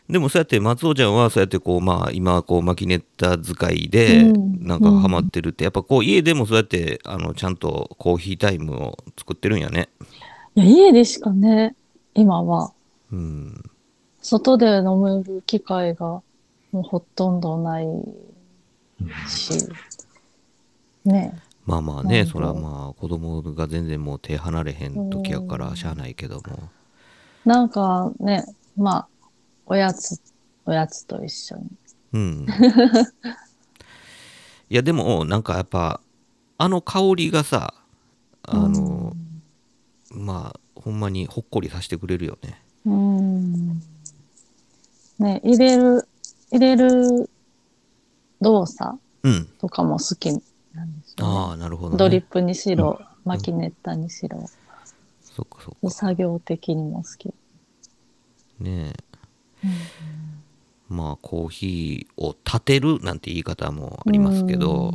[0.08, 9.88] でもそうやって松尾ちゃんはそうやってこうまあ今こうマキネッタ使いでうんなんかハマってるって、やっぱこう家でもそうやってあのちゃんとコーヒータイムを作ってるんやね。
[10.54, 11.74] いや、家でしかね、
[12.14, 12.72] 今は、
[13.10, 13.62] うん。
[14.20, 17.86] 外で飲める機会がもうほとんどない
[19.26, 19.68] し、
[21.04, 21.38] ね。
[21.64, 26.68] まあまあね、そらまあ子供が全然もう手離れへん時やからうんしゃあないけども。
[27.44, 28.44] なんかね、
[28.76, 29.08] まあ、
[29.70, 30.20] おやつ、
[30.64, 31.68] おやつと一緒に。
[32.14, 32.46] うん。
[34.70, 36.00] いやでもなんかやっぱ
[36.56, 37.74] あの香りがさ、
[38.42, 39.14] あの、
[40.10, 42.62] まあほんまにほっこりさせてくれるよね。
[42.86, 43.80] うん。
[45.18, 46.08] ね、入れる、
[46.50, 47.30] 入れる
[48.40, 49.46] 動作うん。
[49.58, 50.30] とかも好き
[50.74, 51.34] なんですよ、ね。
[51.34, 51.98] ああ、なるほど、ね。
[51.98, 54.48] ドリップにしろ、マキネッタにしろ、
[55.20, 55.90] そっかそっか。
[55.90, 57.34] 作業的にも好き。
[58.60, 59.07] ねえ。
[60.88, 64.92] まあコーヒーを立てるなんて言い方もありますけど、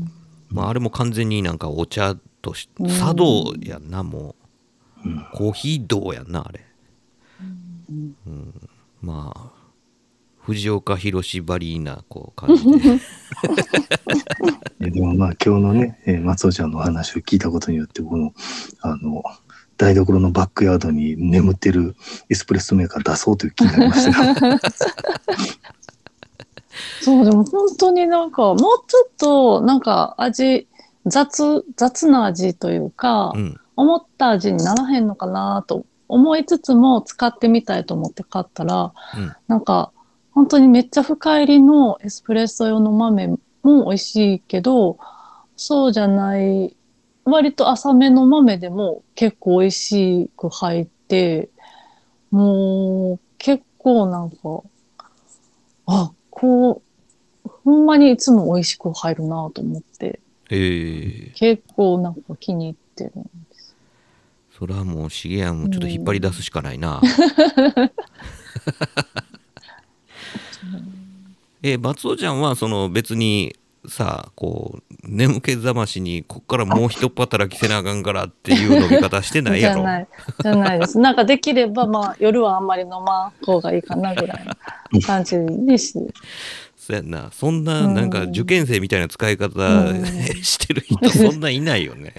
[0.49, 4.35] まああれも完全になんかお茶としうん茶道やんなも
[5.05, 6.61] う、うんコーヒー道やんなあれ、
[8.25, 8.69] うん。
[9.01, 9.51] まあ
[10.39, 12.99] 藤岡弘ばりなこう感じで
[14.81, 18.33] えでもまあ今日のね、えー松尾ちゃんのお話を聞いたことによって、この、
[18.81, 19.23] あの、
[19.83, 21.95] 台所のバックヤードに眠ってる
[22.29, 24.59] エスプレッソメーカー出そうという気になりましたよ。
[27.01, 28.69] そう、でも本当になんか、もうちょ
[29.05, 30.67] っと、なんか味、
[31.05, 39.91] 雑、雑な味というか、うん思った味にならへんのかなと思いつつも使ってみたいと思って買ったら、うんなんか、
[40.31, 43.29] 本当にめっちゃ深入りのエスプレッソ用の豆
[43.63, 44.99] も美味しいけど、
[45.55, 46.77] そうじゃない、
[47.25, 51.49] 割と浅めの豆でも結構美味しく入って、
[52.31, 54.63] もう結構なんか、
[55.85, 56.81] あ、こ
[57.45, 60.19] う、ほんまにいつも美味しく入るなと思って、
[60.49, 61.31] ええ。
[61.35, 63.75] 結構なんか気に入ってるんです。
[64.57, 67.01] それはもうシゲヤンもちょっと引っ張り出すしかないな、
[71.63, 73.55] え松尾ちゃんはその別に
[73.87, 79.75] さこう眠気覚ましにこっからもう一働きせなあかんからっていう飲み方してないやろ。
[79.75, 80.07] じゃない、
[80.41, 80.99] じゃないです。
[80.99, 84.45] なんかできれば、まあ夜はあんまり飲まん方がいいかなぐらい
[84.91, 85.93] の感じにし、
[86.83, 87.29] そうやんな。
[87.31, 90.05] そんななんか受験生みたいな使い方うん。
[90.43, 92.13] してる人そんないないよね。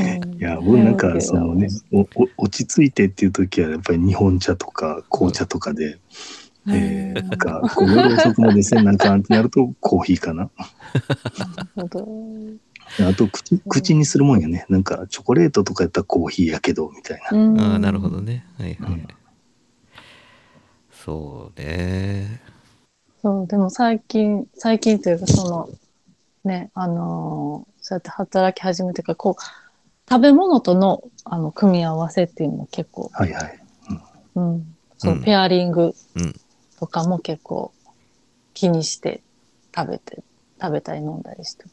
[0.00, 0.34] うん。
[0.34, 5.98] いや、僕なんか、そのね、おお落ち着いてっていう時は、やっぱり日本茶とか紅茶とかで、
[6.70, 10.44] えー、なんか、こう夜遅くまでせんなあかんってなると、コーヒーかな。
[10.44, 10.52] なる
[11.74, 12.08] ほど。
[13.00, 14.66] あと口、口にするもんやね。
[14.68, 17.38] なんか、チョコレートとかやったらコーヒーやけど、みたいな。
[17.38, 17.60] うん。
[17.60, 18.44] ああなるほどね。
[18.58, 19.08] はいはい、うん。
[20.90, 22.40] そうね。
[23.22, 25.68] そう、でも最近、最近というか、その、
[26.44, 29.42] ね、あのーそうやって働き始めてから、こう、
[30.10, 33.58] 食べ物との、あの、組み合わせっていうのも結構、はいはい。
[34.34, 35.94] うん、そう、うんペアリング。
[36.16, 36.34] うん
[36.78, 37.72] とかも結構
[38.54, 39.22] 気にして
[39.74, 40.22] 食べて、
[40.60, 41.64] 食べたり飲んだりして。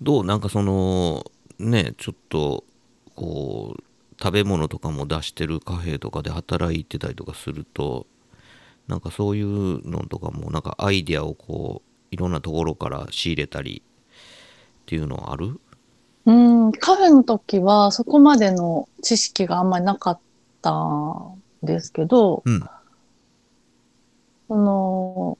[0.00, 0.24] どう？
[0.24, 1.24] なんかその
[1.58, 2.64] ねちょっと
[3.14, 3.82] こう
[4.22, 8.06] 食べ物とかも出してるカフェとかで働いてたりとかすると
[8.88, 15.58] なんかそういうのとかもなんかアイディアをこういろんなところから仕入れたりっていうのはある？
[16.26, 20.20] うん、カフェの時はそこまでの知識があんまりなかっ
[20.60, 22.60] たんですけど、うん。
[24.48, 25.38] その、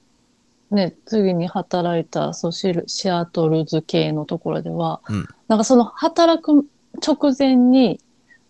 [0.71, 5.27] ね、次に働いたそうシルシアトルズ系のところでは、うん。
[5.47, 6.67] なんかその働く
[7.05, 8.01] 直前に、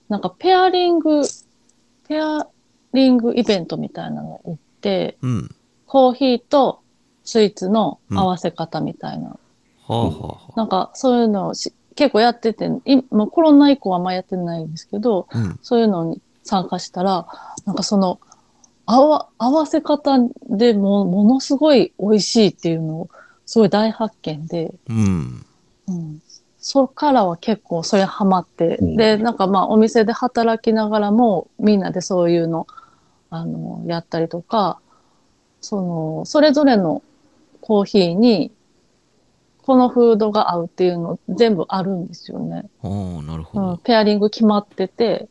[0.09, 1.23] なんかペアリング、
[2.07, 2.47] ペア
[2.93, 5.49] リングイベントみたいなの行って、うん。
[5.85, 6.81] コーヒーと
[7.23, 9.37] スイーツの合わせ方みたいな。
[10.55, 15.59] なんかそういうのをし結構やってて、いもうコロナ以降はあんまやってないんですけど、うん。
[15.61, 17.27] そういうのに参加したら、
[17.65, 18.19] なんかその、
[18.85, 20.17] 合わ合わせ方
[20.49, 23.09] でもものすごい美味しいっていうのを、
[23.45, 25.45] すごい大発見で、うん
[25.87, 26.21] うん。
[26.57, 32.67] そっからは結構それハマって、うんで、なんかまあお店で働きながらもみんなでそういうの、
[33.29, 34.79] あの、やったりとか、
[35.61, 37.03] その、それぞれの
[37.61, 38.51] コーヒーに、
[39.63, 42.69] このフードが合うっていうの全部あるんですよね。
[42.83, 45.27] ああなるほうん、ど、ペアリング決まってて、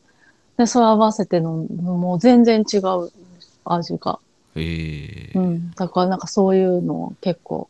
[0.57, 3.11] で、それ合わせての、もう全然違う
[3.65, 4.19] 味が。
[4.55, 5.71] ええうん。
[5.73, 7.69] だからなんかそういうのを結構、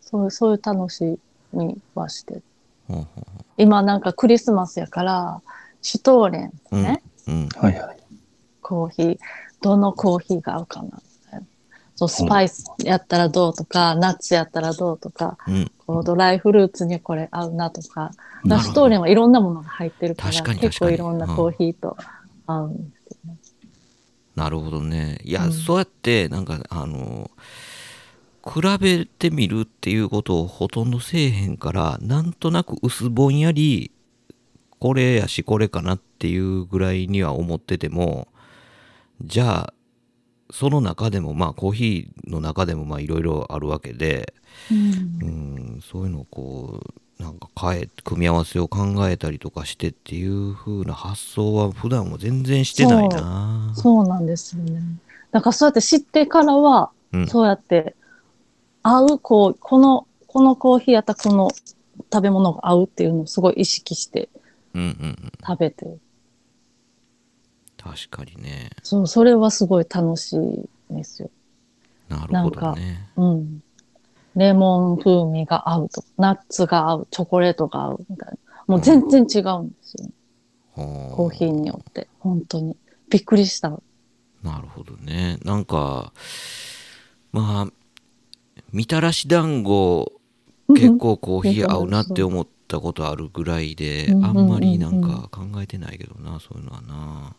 [0.00, 1.18] そうそういう楽し
[1.52, 2.42] みはしてる
[2.86, 3.24] ほうほう
[3.56, 5.42] 今なんかクリスマスやから、
[5.80, 7.96] シュトーレンほうね、うんはいはい。
[8.60, 9.18] コーヒー、
[9.62, 11.02] どのコーヒーが合うかな。
[11.94, 18.12] そう、スパイスやったらどうとか、ナッツやったらどうとか、うんこうドライフルーツにこれ合うなとか、
[18.44, 18.62] なるほど。
[18.62, 21.96] シュトーレンはいろんなものが入ってるから、確かに結構いろんなコーヒーと
[22.46, 23.38] 合うんですよね。
[24.34, 25.20] なるほどね。
[25.22, 25.52] いや、うん。
[25.52, 27.30] そうやってなんかあの
[28.44, 33.92] 比べてみるっていうことをほとんどせえへんからなんとなく薄ぼんやり
[34.78, 38.26] これやしこれかなっていうぐらいには思ってても
[39.22, 39.74] じゃあ
[40.52, 44.34] その中でもまあコーヒーの中でもまあいろいろあるわけで、
[44.70, 46.80] うん、そういうのをこ
[47.18, 53.72] うなんか変え組み合わせを考えたりとかしてっていう風な発想は普段は全然してないな。
[53.76, 54.08] そう。
[54.08, 54.82] なんですよね。
[55.30, 57.26] だからそうやって知ってからは、うん。
[57.28, 57.94] そうやって
[58.82, 61.50] 合う、こう、この、このコーヒーやったらこの
[62.12, 64.28] 食べ物が合うっていうのをすごい意識して
[64.74, 65.32] うんうんうん。
[65.46, 65.84] 食べて。
[65.84, 66.00] る。
[67.82, 71.30] 確かにねそう、それはすごい楽しいんですよ。
[72.08, 73.62] なるほどねうん。
[74.36, 78.64] レモン風味が合うと、ナッツが合う、チョコレートが合うみたいな。
[78.66, 80.12] もう全然違うんですよ、ね
[80.74, 82.08] ココーヒーによって。
[82.20, 82.76] 本当に。
[83.10, 83.78] びっくりした。
[84.42, 86.12] なるほどねなんか
[87.32, 87.72] まあ
[88.72, 90.12] みたらし団子
[90.68, 97.36] 結構コーヒー合うなって思ったことあるぐらいでうんあんまりなんか考えてないけどなそういうのはな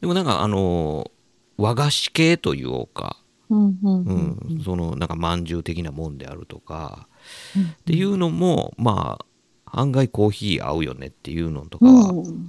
[0.00, 1.10] でもなんかあの
[1.56, 3.16] 和菓子系というか、
[3.50, 7.08] うんうんううんん、そのなんかまんじゅう的なもんであるとか
[7.56, 7.62] うん。
[7.64, 9.18] っていうのもま
[9.64, 12.48] あ案外コーヒー合うよねっていうのとかは、うん。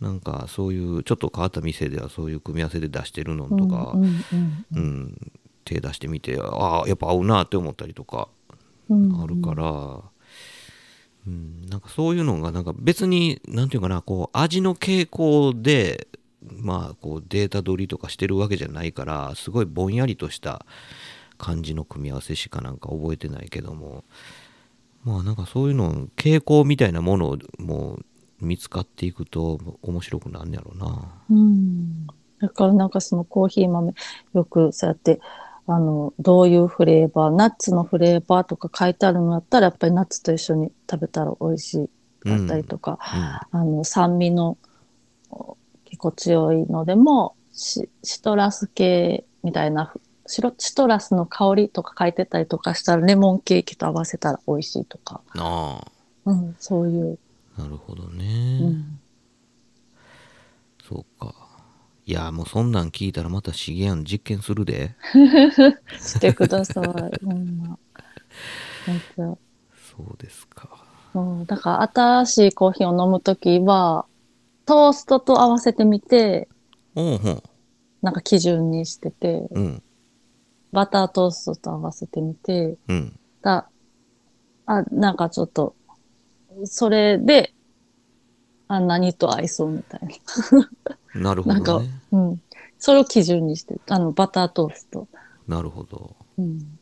[0.00, 5.32] なんかそういうちょっと変わった店ではそういう組み合わせで出してるのとか、うんうんうん
[5.66, 8.28] 手出してみてああやっぱ合うなって思ったりとか
[8.90, 9.22] うん。
[9.22, 10.02] あるから、
[11.26, 16.08] うんなんかそういうのがなんか別になんていうかなこう味の傾向で
[16.42, 20.66] まあこうデータ取りとかしてるわけじゃないからすごいぼんやりとした
[21.38, 24.04] 感じの組み合わせしかなんか覚えてないけども
[25.04, 27.98] まあなんかそういうの傾向みたいなものも
[28.40, 31.08] 見つかっていくと面白くなんやろうな。
[31.30, 32.06] うん。
[32.40, 33.94] だからなんかそのコーヒー豆、
[34.34, 35.20] よくそうやって、
[35.66, 41.90] あの、どういうフレーバー、ナッツのフレーバーとか書いてあるのだったら、やっぱりナッツと一緒に食べたら美味しい
[42.28, 44.58] だったりとか、あの、酸味の
[45.30, 49.94] お結構強いのでも、シシトラス系みたいな、
[50.26, 55.84] シロシトラスの香りとか書いてたりとかしたら、レモンケーキと合わせたら美味しいとか、うん、あ
[56.26, 57.18] うん、そういう、
[57.56, 58.58] あなるほどね。
[58.60, 59.00] うん、
[60.82, 61.43] そうか。
[62.06, 64.94] いや、もうそんなん聞いたらまたシゲアン実験するで。
[65.98, 66.84] してください。
[67.24, 67.58] うん、
[68.86, 69.34] めっちゃ
[69.96, 70.68] そうですか。
[71.14, 74.04] そうだから新しいコーヒーを飲むときは、
[74.66, 76.48] トーストと合わせてみて、
[76.94, 77.42] おうほう。
[78.02, 79.82] なんか基準にしてて、うん。
[80.72, 83.18] バタートーストと合わせてみて、うん。
[83.40, 83.70] だ
[84.66, 85.74] あ、なんかちょっと、
[86.64, 87.54] それで、
[88.68, 90.00] あ、何と合いそうみたい
[91.14, 91.22] な。
[91.30, 92.42] なるほなんかどね。、うん。
[92.78, 95.08] それを基準にして、あの、バタートースト。
[95.46, 96.16] なるほど。
[96.38, 96.78] うん。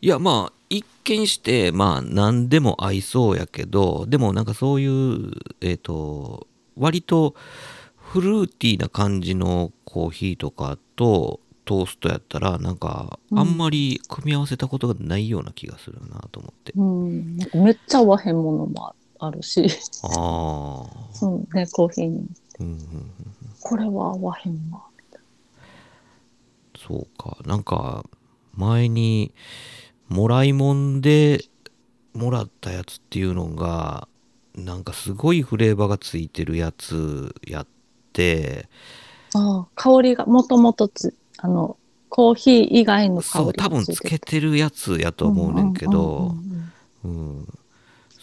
[0.00, 6.46] いや、まあ、一見して、まあ、何でも合いそうやけど、でもなんかそういう、えっ、と、
[6.76, 7.34] 割と
[7.96, 16.72] フルーティーな感じのコーヒーとかとトーストやったら、なんか、うんあんまり組み合わせたことがないような気がするなと思って。
[16.76, 17.36] うん。
[17.36, 18.96] なんかめっちゃ合わへんものもある
[19.42, 19.66] し、
[20.02, 21.14] ああ。
[21.14, 22.26] そうね、コーヒーに。
[22.60, 23.12] うんうんうん。
[23.60, 24.82] これは合わへんわ。
[26.78, 27.38] そうか。
[27.44, 28.04] なんか、
[28.54, 29.32] 前に、
[30.08, 31.44] もらいもんで
[32.14, 34.08] もらったやつっていうのが、
[34.54, 37.66] なんかすごいフレーバーがついてるやつやっ
[38.12, 38.68] て、
[39.34, 41.76] ああ、香りがもともとつ、あの、
[42.08, 46.34] コーヒー以外の香そう、多分つけてるやつやと思うねんけど、
[47.04, 47.48] うん。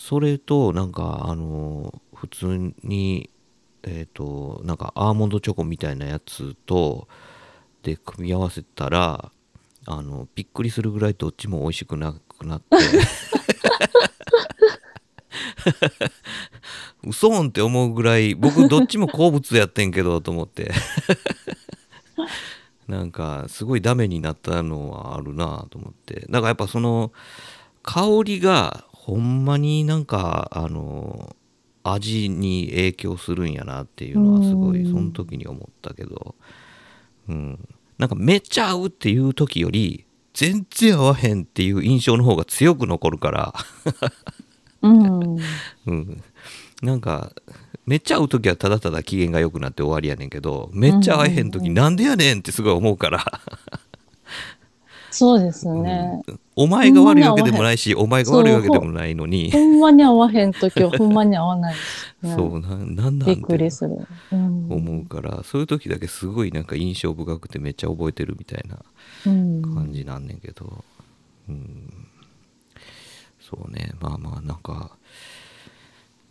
[0.04, 3.30] それと、なんか、あの、普通に、
[3.84, 7.08] えっ、と、なんかアーモンドチョコみたいなやつと、
[7.84, 9.32] で、組み合わせたら、
[9.86, 12.68] あの、びっくりするぐらいどっちも美味しくなくなって。
[17.08, 20.74] 嘘んって思うぐらい僕どっちも好物やってんけどと思って。
[22.90, 26.26] なんかすごいダメになったのはあるなと思って。
[26.30, 27.14] だかやっぱその
[27.84, 31.36] 香りがほんまになんかあの
[31.84, 36.36] 味に影響するんやなっていうのはすごいその時に思ったけど。
[37.28, 37.68] うん。
[37.98, 43.54] なんかめっちゃ合うっていう時より全然合わへんっていう印象の方が強く残るから。
[44.82, 45.38] うん。
[45.86, 46.24] うん、
[46.82, 47.34] なんか
[47.86, 53.42] めっちゃ会う時はただただ機嫌が良くなって終わりやねんけどめっちゃ会えへん時なんでやねんってすごい思うから、
[55.14, 56.22] そうですね。
[56.56, 61.76] お前が悪いわけでもないしお前が悪いわけでもないのにほんまに合わへんときはほんまに合わない
[62.22, 62.36] ね。
[62.36, 64.08] そうななんなんびっくてりする。
[64.32, 64.72] うん。
[64.72, 68.80] 思うからそういう時だけすごいなんか印象深くてめっちゃ覚えてるみたいな
[69.26, 69.62] うん。
[69.62, 70.84] 感じなんねんけど、
[71.48, 72.08] うん、
[73.40, 74.92] そうねまあまあなんか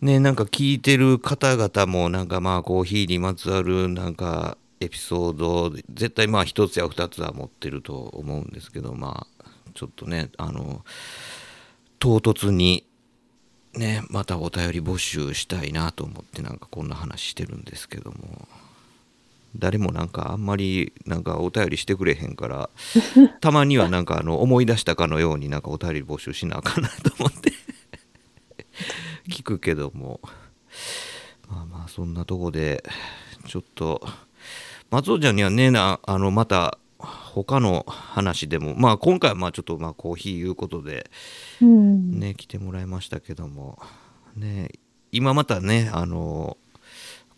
[0.01, 10.85] ねなんか聞いてる方々もなんかまあコーヒーにまつわるなんかエピソード絶対まあ一つや二つは持ってると思うんですけどまあちょっとねあの
[11.99, 12.85] 唐突に
[13.75, 18.49] ねまたお便り募集したいなと思ってなんかこんな話してるんですけども。
[19.55, 22.71] 誰もなんかあんまりなんかお便りしてくれへんから
[23.43, 27.53] たまにはなんかあの思い出したかのようになんかお便り募集しなあかんなと思って。
[29.29, 30.21] 聞くけども。
[31.51, 32.83] まあまあそんなとこで
[33.47, 34.07] ちょっと
[34.93, 41.11] 松尾ちゃんにはねなあのまた他の話でもまあ今回はまあちょっとまあコーヒーいうことで
[41.63, 42.21] うん。
[42.21, 43.79] ね来てもらいましたけども
[44.37, 44.69] ね
[45.11, 46.59] 今またねあの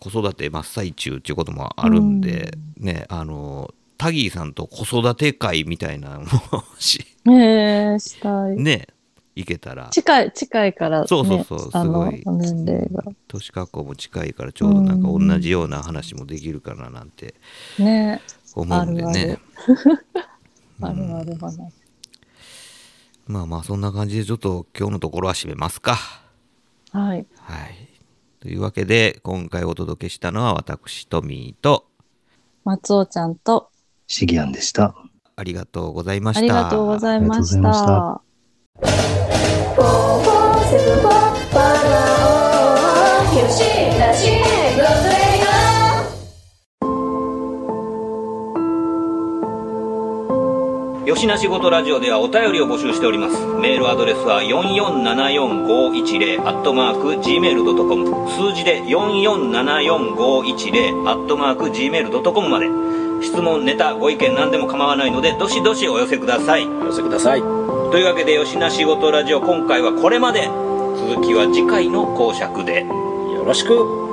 [0.01, 6.27] 子育て真っ最中っていうこともあるんで、ねあのタギーさんと子育て会みたいなのも
[6.79, 8.57] しへえ、したい。
[8.57, 8.89] ね
[9.37, 11.07] 行けたら近い、近いから、ね。
[11.09, 13.03] そうそうそうあの、すごい年齢が。
[13.29, 17.35] 年格好も近いからちょうどなんか同じような話もできるかななんて
[17.79, 18.21] ね。
[18.55, 19.39] 思うんでね
[20.81, 21.59] あるある話。
[23.27, 25.97] まあまあそんな感じでちょっと今日のところは締めますか。
[26.93, 27.27] はい。
[27.37, 27.89] はい。
[28.41, 31.87] というわけで今回お届けしたのは私トミーと
[32.65, 33.71] 松尾ちゃんと、
[34.07, 34.95] シギアンでした。
[35.37, 36.41] ありがとうございました。
[36.41, 38.21] ありがとうございましあ
[44.71, 45.45] りがとうございま
[51.07, 51.27] たし。
[51.27, 62.69] な仕事ラジオではお便りを募集しておりますメールアドレスは4474510アットマーク Gmail.com 数字で4474510アットマーク Gmail.com まで
[63.25, 66.67] 質問ネタご意見何でも構わないのでどしどしお寄せください。
[66.67, 67.41] お寄せください。
[67.41, 70.49] というわけで吉な仕事ラジオ今回はこれまで。
[70.97, 72.85] 続きは次回の講釈で。
[72.85, 74.04] よろしく